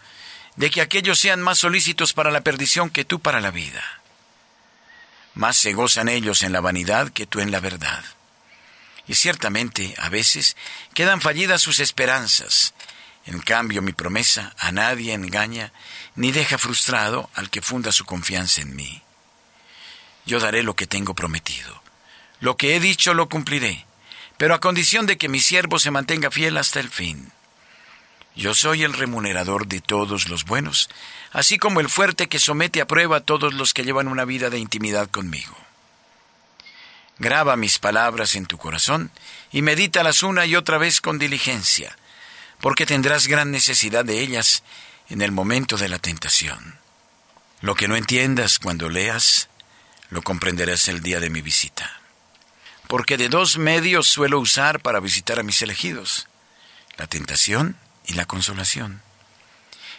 de 0.57 0.71
que 0.71 0.81
aquellos 0.81 1.21
sean 1.21 1.43
más 1.43 1.59
solícitos 1.59 2.15
para 2.15 2.31
la 2.31 2.41
perdición 2.41 2.89
que 2.89 3.05
tú 3.05 3.21
para 3.21 3.43
la 3.43 3.51
vida. 3.51 4.01
Más 5.35 5.57
se 5.57 5.73
gozan 5.73 6.09
ellos 6.09 6.43
en 6.43 6.53
la 6.53 6.61
vanidad 6.61 7.11
que 7.11 7.27
tú 7.27 7.41
en 7.41 7.51
la 7.51 7.61
verdad. 7.61 8.05
Y 9.07 9.15
ciertamente, 9.15 9.95
a 9.99 10.09
veces, 10.09 10.57
quedan 10.95 11.21
fallidas 11.21 11.61
sus 11.61 11.81
esperanzas. 11.81 12.73
En 13.27 13.41
cambio, 13.41 13.83
mi 13.83 13.93
promesa 13.93 14.55
a 14.59 14.73
nadie 14.73 15.13
engaña, 15.13 15.73
ni 16.15 16.33
deja 16.33 16.59
frustrado 16.59 17.29
al 17.35 17.51
que 17.51 17.63
funda 17.63 17.93
su 17.93 18.05
confianza 18.05 18.61
en 18.61 18.77
mí. 18.77 19.03
Yo 20.27 20.41
daré 20.41 20.63
lo 20.63 20.75
que 20.75 20.87
tengo 20.87 21.15
prometido. 21.15 21.83
Lo 22.41 22.57
que 22.57 22.77
he 22.77 22.81
dicho 22.81 23.15
lo 23.15 23.29
cumpliré, 23.29 23.87
pero 24.37 24.55
a 24.55 24.61
condición 24.61 25.07
de 25.07 25.19
que 25.19 25.29
mi 25.29 25.41
siervo 25.41 25.79
se 25.79 25.91
mantenga 25.91 26.31
fiel 26.31 26.57
hasta 26.57 26.81
el 26.81 26.91
fin. 26.91 27.33
Yo 28.37 28.55
soy 28.55 28.83
el 28.83 28.93
remunerador 28.93 29.67
de 29.67 29.81
todos 29.81 30.29
los 30.29 30.45
buenos, 30.45 30.89
así 31.35 31.59
como 31.59 31.81
el 31.81 31.91
fuerte 31.91 32.29
que 32.29 32.39
somete 32.39 32.81
a 32.81 32.87
prueba 32.87 33.19
a 33.19 33.21
todos 33.21 33.53
los 33.53 33.75
que 33.75 33.85
llevan 33.85 34.07
una 34.09 34.25
vida 34.25 34.51
de 34.51 34.59
intimidad 34.59 35.11
conmigo. 35.11 35.57
Graba 37.19 37.57
mis 37.57 37.79
palabras 37.81 38.37
en 38.37 38.47
tu 38.47 38.57
corazón 38.57 39.11
y 39.51 39.61
medítalas 39.61 40.23
una 40.23 40.47
y 40.47 40.55
otra 40.55 40.79
vez 40.79 41.01
con 41.01 41.19
diligencia, 41.19 41.99
porque 42.61 42.87
tendrás 42.87 43.27
gran 43.27 43.51
necesidad 43.51 44.05
de 44.05 44.21
ellas 44.21 44.63
en 45.11 45.23
el 45.23 45.33
momento 45.33 45.77
de 45.77 45.89
la 45.89 45.99
tentación. 45.99 46.79
Lo 47.61 47.75
que 47.75 47.89
no 47.89 47.97
entiendas 47.97 48.61
cuando 48.61 48.89
leas, 48.89 49.49
lo 50.11 50.23
comprenderás 50.23 50.87
el 50.87 51.03
día 51.03 51.19
de 51.19 51.31
mi 51.31 51.43
visita. 51.43 52.01
Porque 52.87 53.17
de 53.17 53.29
dos 53.29 53.59
medios 53.59 54.07
suelo 54.07 54.39
usar 54.39 54.81
para 54.81 55.01
visitar 55.01 55.41
a 55.41 55.43
mis 55.43 55.61
elegidos, 55.63 56.29
la 56.97 57.09
tentación 57.09 57.77
y 58.07 58.13
la 58.13 58.25
consolación. 58.25 59.04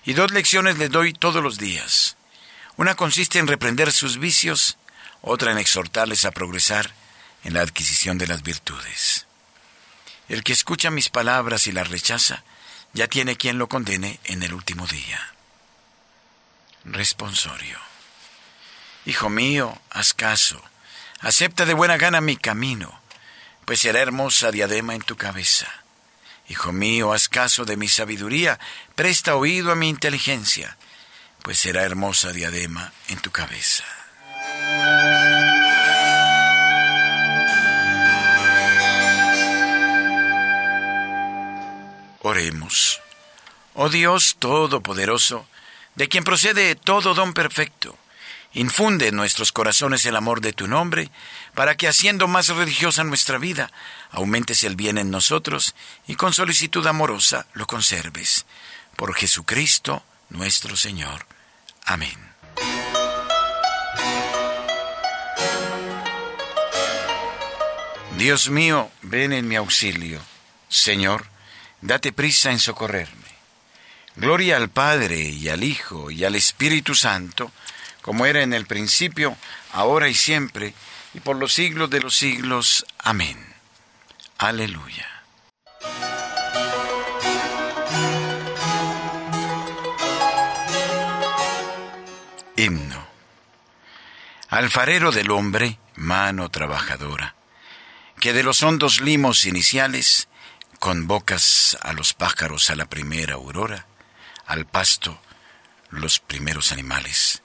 Y 0.06 0.14
dos 0.14 0.32
lecciones 0.32 0.78
les 0.78 0.92
doy 0.92 1.14
todos 1.14 1.42
los 1.42 1.58
días. 1.58 2.16
Una 2.78 2.96
consiste 2.96 3.40
en 3.40 3.48
reprender 3.48 3.92
sus 3.92 4.20
vicios, 4.20 4.78
otra 5.22 5.52
en 5.52 5.58
exhortarles 5.58 6.26
a 6.26 6.32
progresar 6.32 6.94
en 7.44 7.54
la 7.54 7.62
adquisición 7.62 8.18
de 8.18 8.28
las 8.28 8.44
virtudes. 8.44 9.26
El 10.30 10.44
que 10.44 10.54
escucha 10.54 10.92
mis 10.92 11.10
palabras 11.10 11.68
y 11.68 11.72
las 11.72 11.90
rechaza, 11.90 12.44
ya 12.94 13.08
tiene 13.08 13.36
quien 13.36 13.58
lo 13.58 13.68
condene 13.68 14.20
en 14.26 14.44
el 14.44 14.54
último 14.54 14.86
día. 14.88 15.20
Responsorio. 16.86 17.80
Hijo 19.06 19.30
mío, 19.30 19.80
haz 19.90 20.14
caso, 20.14 20.62
acepta 21.20 21.66
de 21.66 21.74
buena 21.74 21.98
gana 21.98 22.22
mi 22.22 22.38
camino, 22.38 23.00
pues 23.66 23.80
será 23.82 24.02
hermosa 24.02 24.52
diadema 24.52 24.96
en 24.96 25.02
tu 25.02 25.16
cabeza. 25.16 25.85
Hijo 26.48 26.72
mío, 26.72 27.12
haz 27.12 27.28
caso 27.28 27.66
de 27.66 27.76
mi 27.76 27.88
sabiduría, 27.88 28.60
presta 28.96 29.36
oído 29.36 29.72
a 29.72 29.76
mi 29.76 29.90
inteligencia, 29.90 30.78
pues 31.42 31.58
será 31.58 31.84
hermosa 31.84 32.32
diadema 32.32 32.94
en 33.08 33.18
tu 33.20 33.32
cabeza. 33.32 33.84
Oremos. 42.22 43.02
Oh 43.74 43.90
Dios 43.90 44.38
Todopoderoso, 44.40 45.48
de 45.96 46.08
quien 46.10 46.24
procede 46.24 46.76
todo 46.76 47.14
don 47.14 47.34
perfecto, 47.34 47.98
infunde 48.56 49.10
en 49.10 49.16
nuestros 49.16 49.52
corazones 49.52 50.06
el 50.06 50.16
amor 50.16 50.42
de 50.42 50.54
tu 50.54 50.68
nombre, 50.68 51.12
para 51.54 51.76
que 51.76 51.88
haciendo 51.88 52.28
más 52.28 52.48
religiosa 52.48 53.04
nuestra 53.04 53.38
vida, 53.38 53.72
aumentes 54.12 54.64
el 54.64 54.76
bien 54.76 54.98
en 54.98 55.12
nosotros 55.12 55.76
y 56.08 56.16
con 56.16 56.34
solicitud 56.34 56.86
amorosa 56.88 57.46
lo 57.54 57.68
conserves. 57.68 58.46
Por 58.96 59.14
Jesucristo 59.14 60.04
nuestro 60.30 60.76
Señor. 60.76 61.28
Amén. 61.86 62.18
Dios 68.18 68.50
mío, 68.50 68.90
ven 69.02 69.34
en 69.34 69.48
mi 69.48 69.58
auxilio. 69.58 70.22
Señor, 70.70 71.28
date 71.82 72.14
prisa 72.14 72.52
en 72.52 72.60
socorrerme. 72.60 73.36
Gloria 74.16 74.56
al 74.56 74.70
Padre 74.70 75.20
y 75.20 75.50
al 75.50 75.64
Hijo 75.64 76.10
y 76.10 76.24
al 76.24 76.36
Espíritu 76.36 76.96
Santo, 76.96 77.52
como 78.06 78.28
era 78.28 78.44
en 78.44 78.54
el 78.54 78.68
principio, 78.68 79.36
ahora 79.74 80.08
y 80.10 80.14
siempre, 80.14 80.76
y 81.16 81.22
por 81.22 81.38
los 81.38 81.54
siglos 81.54 81.90
de 81.90 82.02
los 82.02 82.16
siglos. 82.16 82.86
Amén. 83.00 83.36
Aleluya. 84.38 85.10
Himno. 92.56 93.08
Alfarero 94.50 95.12
del 95.12 95.32
hombre, 95.32 95.80
mano 95.96 96.50
trabajadora, 96.50 97.34
que 98.20 98.34
de 98.34 98.44
los 98.44 98.62
hondos 98.62 99.02
limos 99.02 99.46
iniciales 99.46 100.28
convocas 100.78 101.76
a 101.82 101.92
los 101.94 102.14
pájaros 102.14 102.70
a 102.70 102.76
la 102.76 102.86
primera 102.86 103.34
aurora, 103.34 103.88
al 104.46 104.68
pasto 104.68 105.20
los 105.90 106.20
primeros 106.20 106.72
animales. 106.72 107.42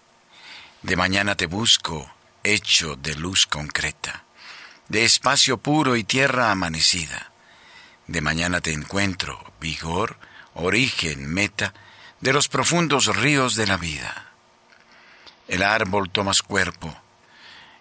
De 0.83 0.97
mañana 0.97 1.35
te 1.35 1.45
busco, 1.45 2.11
hecho 2.43 2.97
de 2.97 3.15
luz 3.15 3.47
concreta, 3.47 4.25
de 4.89 5.05
espacio 5.05 5.59
puro 5.59 5.95
y 5.95 6.05
tierra 6.05 6.51
amanecida. 6.51 7.33
De 8.07 8.23
mañana 8.23 8.63
te 8.63 8.73
encuentro, 8.73 9.53
vigor, 9.61 10.17
origen, 10.55 11.27
meta, 11.27 11.75
de 12.21 12.33
los 12.33 12.49
profundos 12.49 13.15
ríos 13.15 13.57
de 13.57 13.67
la 13.67 13.77
vida. 13.77 14.33
El 15.49 15.63
árbol 15.63 16.11
tomas 16.11 16.43
cuerpo, 16.43 16.97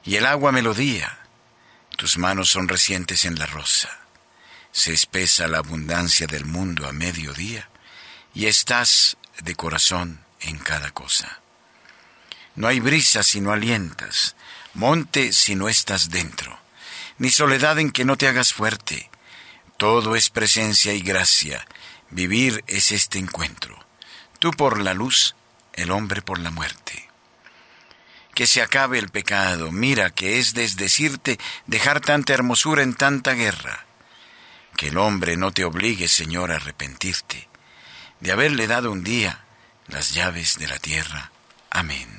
y 0.04 0.16
el 0.16 0.26
agua 0.26 0.52
melodía, 0.52 1.20
tus 1.96 2.18
manos 2.18 2.50
son 2.50 2.68
recientes 2.68 3.24
en 3.24 3.40
la 3.40 3.46
rosa. 3.46 3.98
Se 4.72 4.94
espesa 4.94 5.48
la 5.48 5.60
abundancia 5.60 6.28
del 6.28 6.46
mundo 6.46 6.86
a 6.86 6.92
mediodía, 6.92 7.70
y 8.34 8.48
estás 8.48 9.18
de 9.42 9.56
corazón 9.56 10.20
en 10.42 10.58
cada 10.58 10.92
cosa. 10.92 11.39
No 12.60 12.68
hay 12.68 12.82
brisa 12.82 13.24
si 13.24 13.40
no 13.40 13.54
alientas, 13.54 14.36
monte 14.74 15.32
si 15.32 15.56
no 15.56 15.70
estás 15.70 16.10
dentro, 16.10 16.60
ni 17.18 17.30
soledad 17.30 17.80
en 17.80 17.90
que 17.90 18.04
no 18.04 18.18
te 18.18 18.28
hagas 18.28 18.52
fuerte. 18.52 19.10
Todo 19.78 20.18
es 20.18 20.30
presencia 20.30 20.94
y 20.94 21.00
gracia, 21.00 21.66
vivir 22.10 22.62
es 22.68 22.92
este 22.92 23.18
encuentro, 23.18 23.80
tú 24.40 24.52
por 24.52 24.82
la 24.82 24.94
luz, 24.94 25.38
el 25.72 25.90
hombre 25.90 26.22
por 26.22 26.38
la 26.38 26.52
muerte. 26.52 27.10
Que 28.36 28.46
se 28.46 28.62
acabe 28.62 29.00
el 29.00 29.08
pecado, 29.08 29.72
mira 29.72 30.10
que 30.10 30.38
es 30.38 30.54
desdecirte 30.54 31.40
dejar 31.66 32.02
tanta 32.02 32.34
hermosura 32.34 32.84
en 32.84 32.94
tanta 32.94 33.36
guerra. 33.36 33.86
Que 34.76 34.90
el 34.90 34.98
hombre 34.98 35.38
no 35.38 35.54
te 35.54 35.64
obligue, 35.64 36.10
Señor, 36.10 36.52
a 36.52 36.58
arrepentirte 36.58 37.48
de 38.20 38.34
haberle 38.34 38.68
dado 38.68 38.92
un 38.92 39.06
día 39.06 39.46
las 39.88 40.14
llaves 40.14 40.60
de 40.60 40.68
la 40.68 40.78
tierra. 40.78 41.32
Amén. 41.70 42.19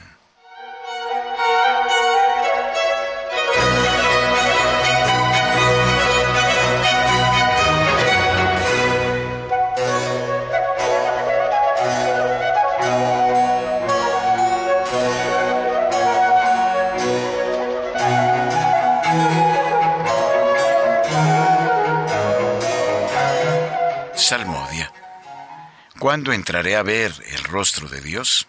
¿Cuándo 26.00 26.32
entraré 26.32 26.76
a 26.76 26.82
ver 26.82 27.12
el 27.26 27.44
rostro 27.44 27.86
de 27.86 28.00
Dios? 28.00 28.46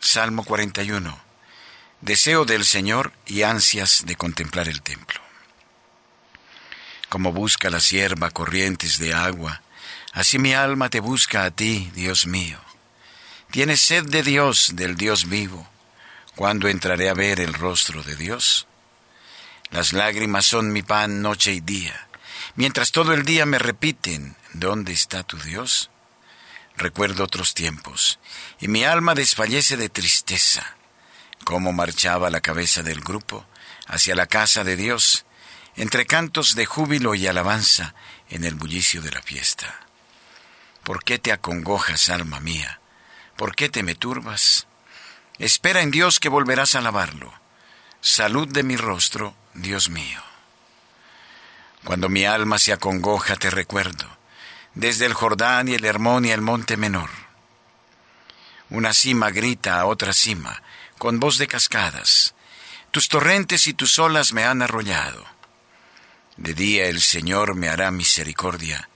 Salmo 0.00 0.44
41. 0.44 1.20
Deseo 2.00 2.46
del 2.46 2.64
Señor 2.64 3.12
y 3.26 3.42
ansias 3.42 4.06
de 4.06 4.16
contemplar 4.16 4.66
el 4.66 4.80
templo. 4.80 5.20
Como 7.10 7.32
busca 7.34 7.68
la 7.68 7.80
sierva 7.80 8.30
corrientes 8.30 8.98
de 8.98 9.12
agua, 9.12 9.60
así 10.14 10.38
mi 10.38 10.54
alma 10.54 10.88
te 10.88 11.00
busca 11.00 11.44
a 11.44 11.50
ti, 11.50 11.90
Dios 11.94 12.26
mío. 12.26 12.58
Tienes 13.50 13.82
sed 13.82 14.06
de 14.06 14.22
Dios, 14.22 14.70
del 14.72 14.96
Dios 14.96 15.28
vivo. 15.28 15.68
¿Cuándo 16.34 16.68
entraré 16.68 17.10
a 17.10 17.14
ver 17.14 17.40
el 17.40 17.52
rostro 17.52 18.02
de 18.02 18.16
Dios? 18.16 18.66
Las 19.68 19.92
lágrimas 19.92 20.46
son 20.46 20.72
mi 20.72 20.82
pan 20.82 21.20
noche 21.20 21.52
y 21.52 21.60
día, 21.60 22.08
mientras 22.54 22.90
todo 22.90 23.12
el 23.12 23.26
día 23.26 23.44
me 23.44 23.58
repiten, 23.58 24.34
¿dónde 24.54 24.94
está 24.94 25.22
tu 25.24 25.36
Dios? 25.36 25.90
Recuerdo 26.78 27.24
otros 27.24 27.54
tiempos, 27.54 28.18
y 28.60 28.68
mi 28.68 28.84
alma 28.84 29.14
desfallece 29.14 29.76
de 29.76 29.88
tristeza. 29.88 30.76
Cómo 31.44 31.72
marchaba 31.72 32.30
la 32.30 32.40
cabeza 32.40 32.82
del 32.82 33.00
grupo 33.00 33.46
hacia 33.86 34.14
la 34.14 34.26
casa 34.26 34.64
de 34.64 34.76
Dios, 34.76 35.24
entre 35.76 36.06
cantos 36.06 36.54
de 36.54 36.66
júbilo 36.66 37.14
y 37.14 37.26
alabanza 37.26 37.94
en 38.30 38.44
el 38.44 38.54
bullicio 38.54 39.02
de 39.02 39.10
la 39.10 39.22
fiesta. 39.22 39.80
¿Por 40.82 41.04
qué 41.04 41.18
te 41.18 41.32
acongojas, 41.32 42.08
alma 42.08 42.40
mía? 42.40 42.80
¿Por 43.36 43.54
qué 43.54 43.68
te 43.68 43.82
me 43.82 43.94
turbas? 43.94 44.66
Espera 45.38 45.82
en 45.82 45.90
Dios 45.90 46.18
que 46.18 46.28
volverás 46.28 46.74
a 46.74 46.78
alabarlo. 46.78 47.32
Salud 48.00 48.48
de 48.48 48.62
mi 48.62 48.76
rostro, 48.76 49.36
Dios 49.54 49.90
mío. 49.90 50.22
Cuando 51.84 52.08
mi 52.08 52.24
alma 52.24 52.58
se 52.58 52.72
acongoja 52.72 53.36
te 53.36 53.50
recuerdo 53.50 54.17
desde 54.78 55.06
el 55.06 55.12
Jordán 55.12 55.66
y 55.66 55.74
el 55.74 55.84
Hermón 55.84 56.24
y 56.24 56.30
el 56.30 56.40
monte 56.40 56.76
menor. 56.76 57.10
Una 58.70 58.94
cima 58.94 59.30
grita 59.30 59.80
a 59.80 59.86
otra 59.86 60.12
cima, 60.12 60.62
con 60.98 61.18
voz 61.18 61.36
de 61.38 61.48
cascadas. 61.48 62.36
Tus 62.92 63.08
torrentes 63.08 63.66
y 63.66 63.74
tus 63.74 63.98
olas 63.98 64.32
me 64.32 64.44
han 64.44 64.62
arrollado. 64.62 65.26
De 66.36 66.54
día 66.54 66.86
el 66.86 67.00
Señor 67.00 67.56
me 67.56 67.68
hará 67.68 67.90
misericordia, 67.90 68.88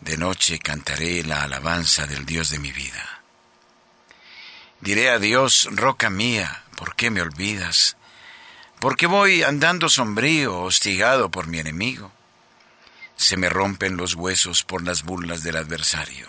de 0.00 0.16
noche 0.16 0.60
cantaré 0.60 1.24
la 1.24 1.42
alabanza 1.42 2.06
del 2.06 2.24
Dios 2.24 2.50
de 2.50 2.60
mi 2.60 2.70
vida. 2.70 3.22
Diré 4.80 5.10
a 5.10 5.18
Dios, 5.18 5.68
roca 5.72 6.08
mía, 6.08 6.62
¿por 6.76 6.94
qué 6.94 7.10
me 7.10 7.20
olvidas? 7.20 7.96
¿Por 8.78 8.96
qué 8.96 9.08
voy 9.08 9.42
andando 9.42 9.88
sombrío, 9.88 10.60
hostigado 10.60 11.32
por 11.32 11.48
mi 11.48 11.58
enemigo? 11.58 12.12
Se 13.16 13.36
me 13.36 13.48
rompen 13.48 13.96
los 13.96 14.14
huesos 14.14 14.62
por 14.62 14.84
las 14.84 15.02
burlas 15.02 15.42
del 15.42 15.56
adversario. 15.56 16.28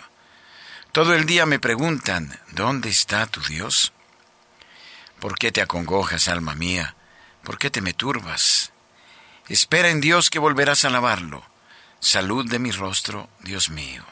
Todo 0.92 1.14
el 1.14 1.26
día 1.26 1.46
me 1.46 1.58
preguntan, 1.58 2.40
¿dónde 2.52 2.88
está 2.88 3.26
tu 3.26 3.40
Dios? 3.42 3.92
¿Por 5.20 5.38
qué 5.38 5.52
te 5.52 5.60
acongojas, 5.60 6.28
alma 6.28 6.54
mía? 6.54 6.96
¿Por 7.44 7.58
qué 7.58 7.70
te 7.70 7.80
me 7.80 7.92
turbas? 7.92 8.72
Espera 9.48 9.90
en 9.90 10.00
Dios 10.00 10.30
que 10.30 10.38
volverás 10.38 10.84
a 10.84 10.88
alabarlo. 10.88 11.44
Salud 12.00 12.48
de 12.48 12.58
mi 12.58 12.70
rostro, 12.70 13.28
Dios 13.40 13.70
mío. 13.70 14.04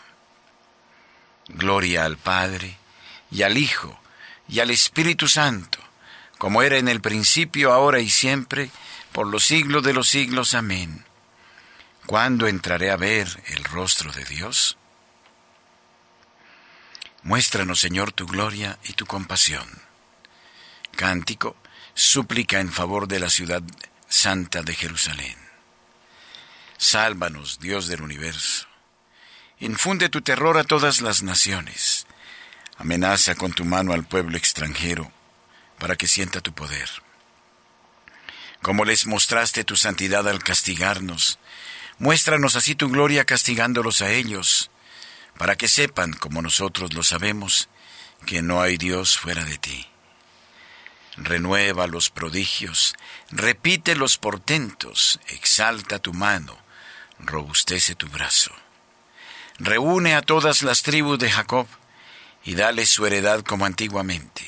Gloria 1.49 2.05
al 2.05 2.17
Padre, 2.17 2.77
y 3.31 3.43
al 3.43 3.57
Hijo, 3.57 3.99
y 4.49 4.61
al 4.61 4.71
Espíritu 4.71 5.29
Santo, 5.29 5.79
como 6.39 6.63
era 6.63 6.77
en 6.77 6.89
el 6.89 7.01
principio, 7.01 7.73
ahora 7.73 8.01
y 8.01 8.11
siempre, 8.11 8.71
por 9.13 9.27
los 9.27 9.45
siglos 9.45 9.83
de 9.83 9.95
los 9.95 10.09
siglos. 10.09 10.55
Amén. 10.55 11.06
¿Cuándo 12.07 12.47
entraré 12.47 12.91
a 12.91 12.97
ver 12.97 13.43
el 13.47 13.65
rostro 13.65 14.13
de 14.13 14.25
Dios? 14.25 14.79
Muéstranos, 17.23 17.81
Señor, 17.81 18.13
tu 18.13 18.27
gloria 18.27 18.79
y 18.85 18.93
tu 18.93 19.07
compasión 19.07 19.87
Cántico, 20.97 21.57
súplica 21.95 22.59
en 22.59 22.73
favor 22.73 23.07
de 23.07 23.21
la 23.21 23.29
ciudad 23.29 23.63
santa 24.09 24.63
de 24.63 24.75
Jerusalén. 24.75 25.37
Sálvanos, 26.79 27.61
Dios 27.61 27.87
del 27.87 28.01
universo. 28.01 28.67
Infunde 29.61 30.09
tu 30.09 30.23
terror 30.23 30.59
a 30.59 30.65
todas 30.65 31.03
las 31.03 31.23
naciones. 31.23 32.07
Amenaza 32.79 33.35
con 33.35 33.53
tu 33.53 33.65
mano 33.65 33.93
al 33.93 34.07
pueblo 34.07 34.37
extranjero 34.37 35.13
para 35.79 35.97
que 35.97 36.09
sienta 36.09 36.41
tu 36.41 36.53
poder. 36.53 36.89
Como 38.63 38.85
les 38.85 39.07
mostraste 39.07 39.65
tu 39.65 39.77
santidad 39.77 40.27
al 40.29 40.43
castigarnos, 40.43 41.39
muéstranos 41.99 42.57
así 42.57 42.75
tu 42.75 42.89
gloria 42.89 43.25
castigándolos 43.25 44.03
a 44.03 44.11
ellos, 44.11 44.71
para 45.39 45.57
que 45.57 45.69
sepan, 45.69 46.13
como 46.13 46.43
nosotros 46.43 46.95
lo 46.95 47.03
sabemos, 47.03 47.69
que 48.25 48.43
no 48.43 48.61
hay 48.61 48.77
Dios 48.77 49.19
fuera 49.19 49.45
de 49.45 49.59
ti. 49.59 49.87
Renueva 51.17 51.87
los 51.87 52.11
prodigios, 52.11 52.95
repite 53.31 53.97
los 53.97 54.19
portentos, 54.19 55.19
exalta 55.29 55.99
tu 55.99 56.13
mano, 56.13 56.59
robustece 57.19 57.95
tu 57.95 58.07
brazo. 58.09 58.53
Reúne 59.59 60.15
a 60.15 60.23
todas 60.23 60.63
las 60.63 60.83
tribus 60.83 61.19
de 61.19 61.31
Jacob 61.31 61.67
y 62.45 62.55
dale 62.55 62.85
su 62.85 63.07
heredad 63.07 63.41
como 63.41 63.65
antiguamente. 63.65 64.45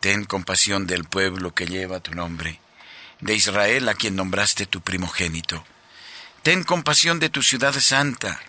Ten 0.00 0.24
compasión 0.24 0.86
del 0.86 1.04
pueblo 1.04 1.54
que 1.54 1.66
lleva 1.66 2.00
tu 2.00 2.12
nombre, 2.12 2.60
de 3.20 3.34
Israel 3.34 3.88
a 3.88 3.94
quien 3.94 4.16
nombraste 4.16 4.66
tu 4.66 4.82
primogénito. 4.82 5.64
Ten 6.42 6.64
compasión 6.64 7.20
de 7.20 7.28
tu 7.28 7.42
ciudad 7.42 7.74
santa, 7.74 8.40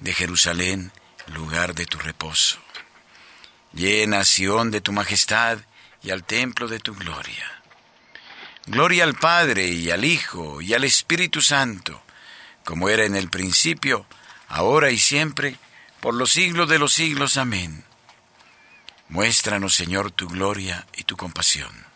de 0.00 0.14
Jerusalén, 0.14 0.92
lugar 1.26 1.74
de 1.74 1.84
tu 1.84 1.98
reposo. 1.98 2.58
Llena 3.74 4.24
Sión 4.24 4.70
de 4.70 4.80
tu 4.80 4.92
majestad 4.92 5.58
y 6.02 6.10
al 6.10 6.24
templo 6.24 6.68
de 6.68 6.78
tu 6.80 6.94
gloria. 6.94 7.62
Gloria 8.66 9.04
al 9.04 9.14
Padre 9.14 9.66
y 9.68 9.90
al 9.90 10.06
Hijo 10.06 10.62
y 10.62 10.72
al 10.72 10.84
Espíritu 10.84 11.42
Santo, 11.42 12.02
como 12.64 12.88
era 12.88 13.04
en 13.04 13.14
el 13.14 13.28
principio, 13.28 14.06
ahora 14.48 14.90
y 14.90 14.98
siempre, 14.98 15.58
por 16.00 16.14
los 16.14 16.32
siglos 16.32 16.68
de 16.70 16.78
los 16.78 16.94
siglos. 16.94 17.36
Amén. 17.36 17.84
Muéstranos, 19.10 19.74
Señor, 19.74 20.12
tu 20.12 20.28
gloria 20.28 20.86
y 20.96 21.04
tu 21.04 21.18
compasión. 21.18 21.86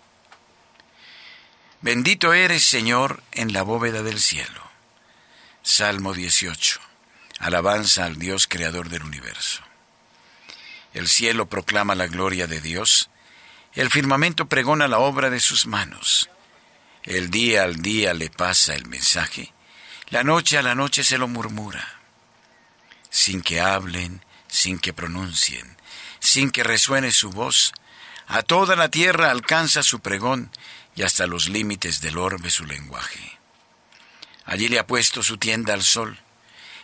Bendito 1.81 2.35
eres, 2.35 2.65
Señor, 2.65 3.23
en 3.33 3.55
la 3.55 3.63
bóveda 3.63 4.03
del 4.03 4.21
cielo. 4.21 4.68
Salmo 5.63 6.15
18. 6.15 6.81
Alabanza 7.41 8.05
al 8.05 8.19
Dios 8.19 8.47
creador 8.47 8.89
del 8.89 9.03
universo. 9.03 9.63
El 10.95 11.09
cielo 11.09 11.49
proclama 11.49 11.95
la 11.95 12.07
gloria 12.07 12.47
de 12.47 12.61
Dios, 12.61 13.11
el 13.75 13.91
firmamento 13.91 14.47
pregona 14.47 14.89
la 14.89 14.99
obra 14.99 15.31
de 15.31 15.41
sus 15.41 15.67
manos. 15.67 16.31
El 17.03 17.31
día 17.31 17.65
al 17.65 17.83
día 17.83 18.15
le 18.15 18.31
pasa 18.31 18.75
el 18.75 18.87
mensaje, 18.87 19.53
la 20.09 20.25
noche 20.25 20.59
a 20.59 20.63
la 20.63 20.75
noche 20.75 21.05
se 21.05 21.19
lo 21.19 21.29
murmura. 21.29 22.01
Sin 23.11 23.43
que 23.43 23.61
hablen, 23.61 24.25
sin 24.47 24.79
que 24.79 24.93
pronuncien, 24.93 25.77
sin 26.21 26.51
que 26.51 26.65
resuene 26.65 27.13
su 27.13 27.31
voz, 27.31 27.73
a 28.27 28.43
toda 28.43 28.75
la 28.77 28.91
tierra 28.91 29.31
alcanza 29.31 29.83
su 29.83 30.01
pregón 30.01 30.51
y 30.95 31.03
hasta 31.03 31.27
los 31.27 31.49
límites 31.49 32.01
del 32.01 32.19
orbe 32.19 32.51
su 32.51 32.65
lenguaje. 32.65 33.38
Allí 34.49 34.69
le 34.69 34.79
ha 34.79 34.87
puesto 34.87 35.23
su 35.23 35.37
tienda 35.37 35.75
al 35.75 35.83
sol. 35.83 36.19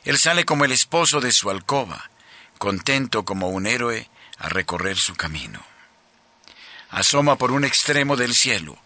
Él 0.05 0.19
sale 0.19 0.45
como 0.45 0.67
el 0.67 0.73
esposo 0.73 1.23
de 1.23 1.33
su 1.33 1.49
alcoba, 1.49 2.11
contento 2.59 3.25
como 3.25 3.49
un 3.49 3.67
héroe 3.67 4.11
a 4.37 4.51
recorrer 4.51 4.99
su 4.99 5.15
camino. 5.15 5.65
Asoma 6.91 7.39
por 7.39 7.53
un 7.53 7.65
extremo 7.65 8.17
del 8.17 8.35
cielo, 8.35 8.79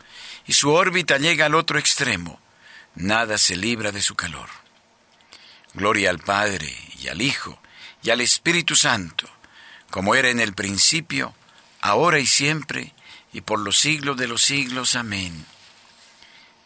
y 0.47 0.53
su 0.53 0.71
órbita 0.71 1.19
llega 1.19 1.47
al 1.47 1.57
otro 1.57 1.81
extremo. 1.81 2.41
Nada 2.95 3.37
se 3.37 3.57
libra 3.57 3.91
de 3.91 4.01
su 4.01 4.15
calor. 4.15 4.49
Gloria 5.75 6.11
al 6.11 6.21
Padre 6.21 6.73
y 7.01 7.09
al 7.09 7.21
Hijo 7.21 7.61
y 8.05 8.11
al 8.11 8.21
Espíritu 8.21 8.77
Santo, 8.77 9.29
como 9.91 10.15
era 10.15 10.29
en 10.31 10.39
el 10.39 10.55
principio, 10.55 11.35
ahora 11.81 12.21
y 12.21 12.27
siempre, 12.29 12.95
y 13.33 13.41
por 13.41 13.59
los 13.59 13.77
siglos 13.77 14.17
de 14.17 14.29
los 14.29 14.43
siglos. 14.43 14.95
Amén. 14.95 15.47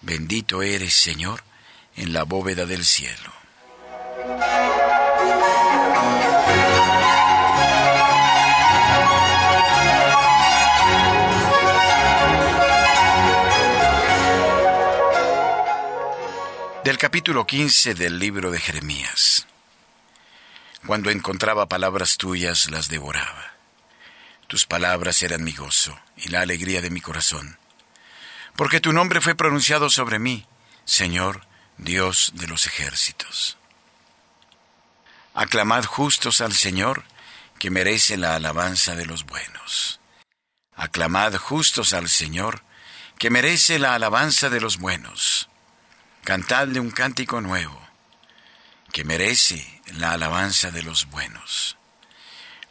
Bendito 0.02 0.62
eres, 0.62 0.94
Señor, 0.94 1.42
en 1.96 2.12
la 2.12 2.24
bóveda 2.24 2.66
del 2.66 2.84
cielo. 2.84 3.32
Del 16.84 16.98
capítulo 16.98 17.46
15 17.46 17.94
del 17.94 18.18
libro 18.18 18.50
de 18.50 18.58
Jeremías. 18.58 19.46
Cuando 20.84 21.10
encontraba 21.10 21.68
palabras 21.68 22.16
tuyas, 22.16 22.70
las 22.70 22.88
devoraba. 22.88 23.52
Tus 24.48 24.66
palabras 24.66 25.22
eran 25.22 25.44
mi 25.44 25.52
gozo 25.52 25.96
y 26.16 26.30
la 26.30 26.40
alegría 26.40 26.82
de 26.82 26.90
mi 26.90 27.00
corazón. 27.00 27.56
Porque 28.56 28.80
tu 28.80 28.92
nombre 28.92 29.20
fue 29.20 29.36
pronunciado 29.36 29.88
sobre 29.90 30.18
mí, 30.18 30.44
Señor, 30.84 31.46
Dios 31.82 32.32
de 32.34 32.46
los 32.46 32.66
ejércitos. 32.66 33.56
Aclamad 35.34 35.84
justos 35.84 36.40
al 36.40 36.52
Señor, 36.52 37.04
que 37.58 37.70
merece 37.70 38.16
la 38.16 38.34
alabanza 38.34 38.94
de 38.94 39.06
los 39.06 39.24
buenos. 39.24 40.00
Aclamad 40.74 41.34
justos 41.36 41.92
al 41.92 42.08
Señor, 42.08 42.62
que 43.18 43.30
merece 43.30 43.78
la 43.78 43.94
alabanza 43.94 44.50
de 44.50 44.60
los 44.60 44.78
buenos. 44.78 45.48
Cantadle 46.24 46.80
un 46.80 46.90
cántico 46.90 47.40
nuevo, 47.40 47.80
que 48.92 49.04
merece 49.04 49.80
la 49.94 50.12
alabanza 50.12 50.70
de 50.70 50.82
los 50.82 51.06
buenos. 51.06 51.76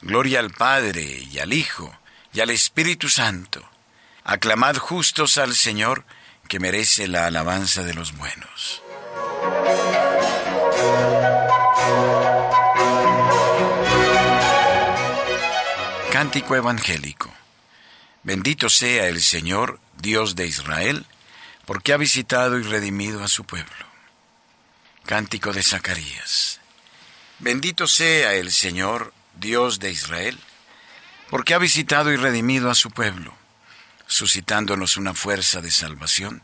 Gloria 0.01 0.39
al 0.39 0.51
Padre 0.51 1.03
y 1.03 1.39
al 1.39 1.53
Hijo 1.53 1.97
y 2.33 2.39
al 2.39 2.49
Espíritu 2.49 3.09
Santo. 3.09 3.67
Aclamad 4.23 4.77
justos 4.77 5.37
al 5.37 5.55
Señor, 5.55 6.05
que 6.47 6.59
merece 6.59 7.07
la 7.07 7.27
alabanza 7.27 7.83
de 7.83 7.93
los 7.93 8.15
buenos. 8.17 8.80
Cántico 16.11 16.55
Evangélico. 16.55 17.33
Bendito 18.23 18.69
sea 18.69 19.07
el 19.07 19.21
Señor, 19.21 19.79
Dios 19.97 20.35
de 20.35 20.45
Israel, 20.45 21.05
porque 21.65 21.93
ha 21.93 21.97
visitado 21.97 22.59
y 22.59 22.63
redimido 22.63 23.23
a 23.23 23.27
su 23.27 23.43
pueblo. 23.43 23.85
Cántico 25.05 25.51
de 25.51 25.63
Zacarías. 25.63 26.59
Bendito 27.39 27.87
sea 27.87 28.35
el 28.35 28.51
Señor, 28.51 29.13
Dios 29.35 29.79
de 29.79 29.89
Israel, 29.89 30.37
porque 31.31 31.53
ha 31.55 31.57
visitado 31.57 32.11
y 32.11 32.17
redimido 32.17 32.69
a 32.69 32.75
su 32.75 32.91
pueblo, 32.91 33.33
suscitándonos 34.05 34.97
una 34.97 35.15
fuerza 35.15 35.59
de 35.59 35.71
salvación 35.71 36.43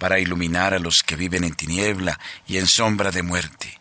para 0.00 0.18
iluminar 0.18 0.72
a 0.72 0.78
los 0.78 1.02
que 1.02 1.14
viven 1.14 1.44
en 1.44 1.54
tiniebla 1.54 2.18
y 2.48 2.56
en 2.56 2.66
sombra 2.66 3.10
de 3.12 3.22
muerte, 3.22 3.78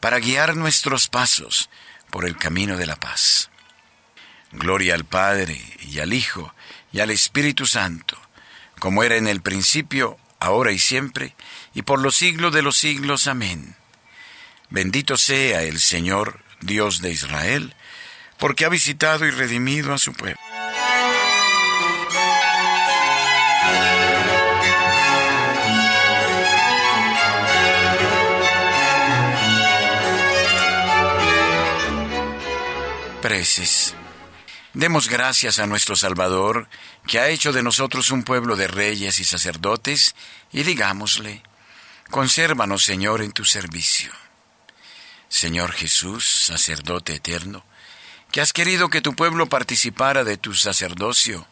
para 0.00 0.18
guiar 0.18 0.56
nuestros 0.56 1.06
pasos 1.06 1.68
por 2.10 2.24
el 2.24 2.38
camino 2.38 2.78
de 2.78 2.86
la 2.86 2.96
paz. 2.96 3.50
Gloria 4.52 4.94
al 4.94 5.04
Padre 5.04 5.62
y 5.80 6.00
al 6.00 6.14
Hijo 6.14 6.52
y 6.92 7.00
al 7.00 7.10
Espíritu 7.10 7.66
Santo, 7.66 8.18
como 8.78 9.04
era 9.04 9.16
en 9.16 9.28
el 9.28 9.42
principio, 9.42 10.18
ahora 10.40 10.72
y 10.72 10.78
siempre, 10.78 11.36
y 11.74 11.82
por 11.82 12.00
los 12.00 12.16
siglos 12.16 12.54
de 12.54 12.62
los 12.62 12.78
siglos. 12.78 13.26
Amén. 13.26 13.76
Bendito 14.70 15.18
sea 15.18 15.62
el 15.62 15.78
Señor, 15.78 16.42
Dios 16.62 17.02
de 17.02 17.12
Israel, 17.12 17.74
porque 18.38 18.64
ha 18.64 18.70
visitado 18.70 19.26
y 19.26 19.30
redimido 19.30 19.92
a 19.92 19.98
su 19.98 20.14
pueblo. 20.14 20.40
Demos 34.72 35.08
gracias 35.08 35.58
a 35.58 35.66
nuestro 35.66 35.96
Salvador, 35.96 36.68
que 37.06 37.18
ha 37.18 37.28
hecho 37.28 37.52
de 37.52 37.62
nosotros 37.62 38.10
un 38.10 38.22
pueblo 38.22 38.54
de 38.54 38.68
reyes 38.68 39.18
y 39.18 39.24
sacerdotes, 39.24 40.14
y 40.52 40.62
digámosle, 40.62 41.42
consérvanos, 42.10 42.84
Señor, 42.84 43.22
en 43.22 43.32
tu 43.32 43.44
servicio. 43.44 44.12
Señor 45.28 45.72
Jesús, 45.72 46.24
sacerdote 46.44 47.14
eterno, 47.14 47.64
que 48.30 48.40
has 48.40 48.52
querido 48.52 48.90
que 48.90 49.00
tu 49.00 49.14
pueblo 49.14 49.48
participara 49.48 50.22
de 50.22 50.36
tu 50.36 50.54
sacerdocio, 50.54 51.46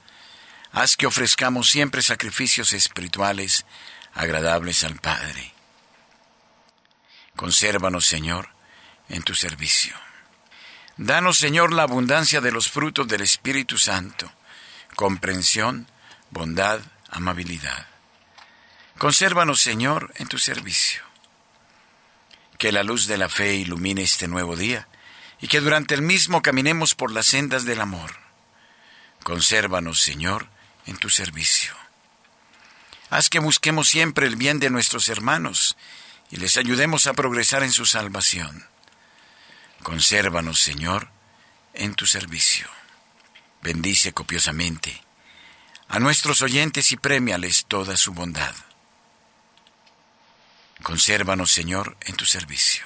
haz 0.73 0.97
que 0.97 1.07
ofrezcamos 1.07 1.71
siempre 1.71 2.03
sacrificios 2.03 2.73
espirituales 2.73 3.65
agradables 4.15 4.85
al 4.85 4.97
Padre. 4.97 5.55
Consérvanos, 7.35 8.07
Señor, 8.07 8.49
en 9.09 9.23
tu 9.23 9.35
servicio. 9.35 10.08
Danos, 10.99 11.39
Señor, 11.39 11.73
la 11.73 11.85
abundancia 11.85 12.41
de 12.41 12.51
los 12.51 12.69
frutos 12.69 13.07
del 13.07 13.21
Espíritu 13.21 13.79
Santo, 13.79 14.33
comprensión, 14.97 15.87
bondad, 16.31 16.81
amabilidad. 17.09 17.87
Consérvanos, 18.99 19.61
Señor, 19.61 20.13
en 20.17 20.27
tu 20.27 20.39
servicio. 20.39 21.05
Que 22.59 22.73
la 22.73 22.83
luz 22.83 23.07
de 23.07 23.17
la 23.17 23.29
fe 23.29 23.55
ilumine 23.55 24.03
este 24.03 24.27
nuevo 24.27 24.57
día 24.57 24.89
y 25.41 25.47
que 25.47 25.61
durante 25.61 25.95
el 25.95 26.03
mismo 26.03 26.43
caminemos 26.43 26.97
por 26.97 27.13
las 27.13 27.27
sendas 27.27 27.65
del 27.65 27.81
amor. 27.81 28.17
Consérvanos, 29.23 30.03
Señor, 30.03 30.49
en 30.87 30.97
tu 30.97 31.11
servicio. 31.11 31.75
Haz 33.09 33.31
que 33.31 33.39
busquemos 33.39 33.89
siempre 33.89 34.27
el 34.27 34.35
bien 34.35 34.59
de 34.59 34.69
nuestros 34.69 35.09
hermanos 35.09 35.77
y 36.29 36.39
les 36.39 36.57
ayudemos 36.57 37.07
a 37.07 37.15
progresar 37.15 37.63
en 37.63 37.71
su 37.71 37.87
salvación. 37.87 38.68
Consérvanos, 39.83 40.61
Señor, 40.61 41.11
en 41.75 41.95
tu 41.95 42.07
servicio. 42.07 42.69
Bendice 43.63 44.13
copiosamente 44.13 45.03
a 45.89 45.99
nuestros 45.99 46.43
oyentes 46.43 46.93
y 46.93 46.97
premiales 46.97 47.65
toda 47.67 47.97
su 47.97 48.13
bondad. 48.13 48.55
Consérvanos, 50.83 51.51
Señor, 51.51 51.97
en 52.03 52.15
tu 52.17 52.25
servicio. 52.25 52.85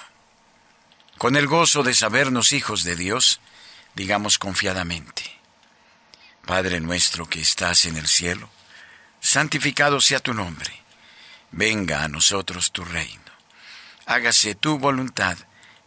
Con 1.18 1.36
el 1.36 1.46
gozo 1.46 1.82
de 1.82 1.94
sabernos 1.94 2.52
hijos 2.52 2.84
de 2.84 2.96
Dios, 2.96 3.40
digamos 3.94 4.38
confiadamente, 4.38 5.22
Padre 6.46 6.80
nuestro 6.80 7.28
que 7.28 7.40
estás 7.40 7.84
en 7.84 7.96
el 7.96 8.06
cielo, 8.06 8.48
santificado 9.20 10.00
sea 10.00 10.20
tu 10.20 10.34
nombre, 10.34 10.72
venga 11.50 12.02
a 12.02 12.08
nosotros 12.08 12.72
tu 12.72 12.84
reino, 12.84 13.32
hágase 14.06 14.54
tu 14.54 14.78
voluntad 14.78 15.36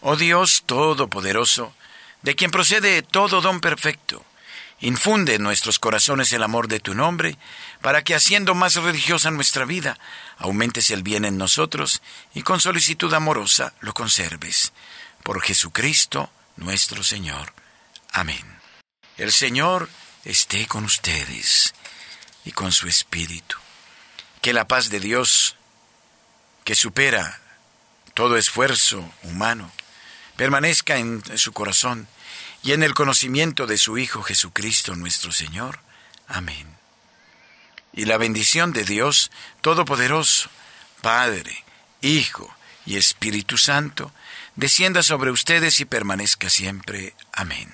Oh 0.00 0.16
Dios 0.16 0.64
Todopoderoso, 0.66 1.74
de 2.22 2.34
quien 2.34 2.50
procede 2.50 3.02
todo 3.02 3.40
don 3.40 3.60
perfecto, 3.60 4.24
infunde 4.80 5.34
en 5.34 5.42
nuestros 5.42 5.78
corazones 5.78 6.32
el 6.32 6.42
amor 6.42 6.66
de 6.68 6.80
tu 6.80 6.94
nombre, 6.94 7.38
para 7.80 8.02
que 8.02 8.14
haciendo 8.14 8.54
más 8.54 8.74
religiosa 8.74 9.30
nuestra 9.30 9.64
vida, 9.64 9.98
aumentes 10.38 10.90
el 10.90 11.02
bien 11.02 11.24
en 11.24 11.38
nosotros 11.38 12.02
y 12.34 12.42
con 12.42 12.60
solicitud 12.60 13.12
amorosa 13.14 13.72
lo 13.80 13.94
conserves. 13.94 14.72
Por 15.22 15.40
Jesucristo 15.42 16.30
nuestro 16.56 17.02
Señor. 17.02 17.52
Amén. 18.12 18.44
El 19.16 19.32
Señor 19.32 19.88
esté 20.24 20.66
con 20.66 20.84
ustedes 20.84 21.74
y 22.44 22.52
con 22.52 22.72
su 22.72 22.88
Espíritu. 22.88 23.56
Que 24.42 24.52
la 24.52 24.66
paz 24.66 24.90
de 24.90 25.00
Dios, 25.00 25.56
que 26.64 26.74
supera 26.74 27.40
todo 28.16 28.38
esfuerzo 28.38 29.12
humano 29.24 29.70
permanezca 30.36 30.96
en 30.96 31.22
su 31.36 31.52
corazón 31.52 32.08
y 32.62 32.72
en 32.72 32.82
el 32.82 32.94
conocimiento 32.94 33.66
de 33.66 33.76
su 33.76 33.98
Hijo 33.98 34.22
Jesucristo 34.22 34.96
nuestro 34.96 35.32
Señor. 35.32 35.80
Amén. 36.26 36.66
Y 37.92 38.06
la 38.06 38.16
bendición 38.16 38.72
de 38.72 38.84
Dios 38.84 39.30
Todopoderoso, 39.60 40.48
Padre, 41.02 41.62
Hijo 42.00 42.56
y 42.86 42.96
Espíritu 42.96 43.58
Santo, 43.58 44.10
descienda 44.54 45.02
sobre 45.02 45.30
ustedes 45.30 45.78
y 45.80 45.84
permanezca 45.84 46.48
siempre. 46.48 47.14
Amén. 47.34 47.70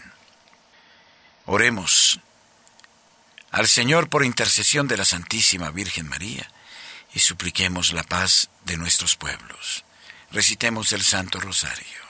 Oremos 1.46 2.18
al 3.52 3.68
Señor 3.68 4.08
por 4.08 4.24
intercesión 4.24 4.88
de 4.88 4.96
la 4.96 5.04
Santísima 5.04 5.70
Virgen 5.70 6.08
María 6.08 6.50
y 7.14 7.20
supliquemos 7.20 7.92
la 7.92 8.02
paz 8.02 8.50
de 8.64 8.76
nuestros 8.76 9.14
pueblos 9.14 9.84
recitemos 10.32 10.92
el 10.92 11.02
Santo 11.02 11.38
Rosario. 11.40 12.02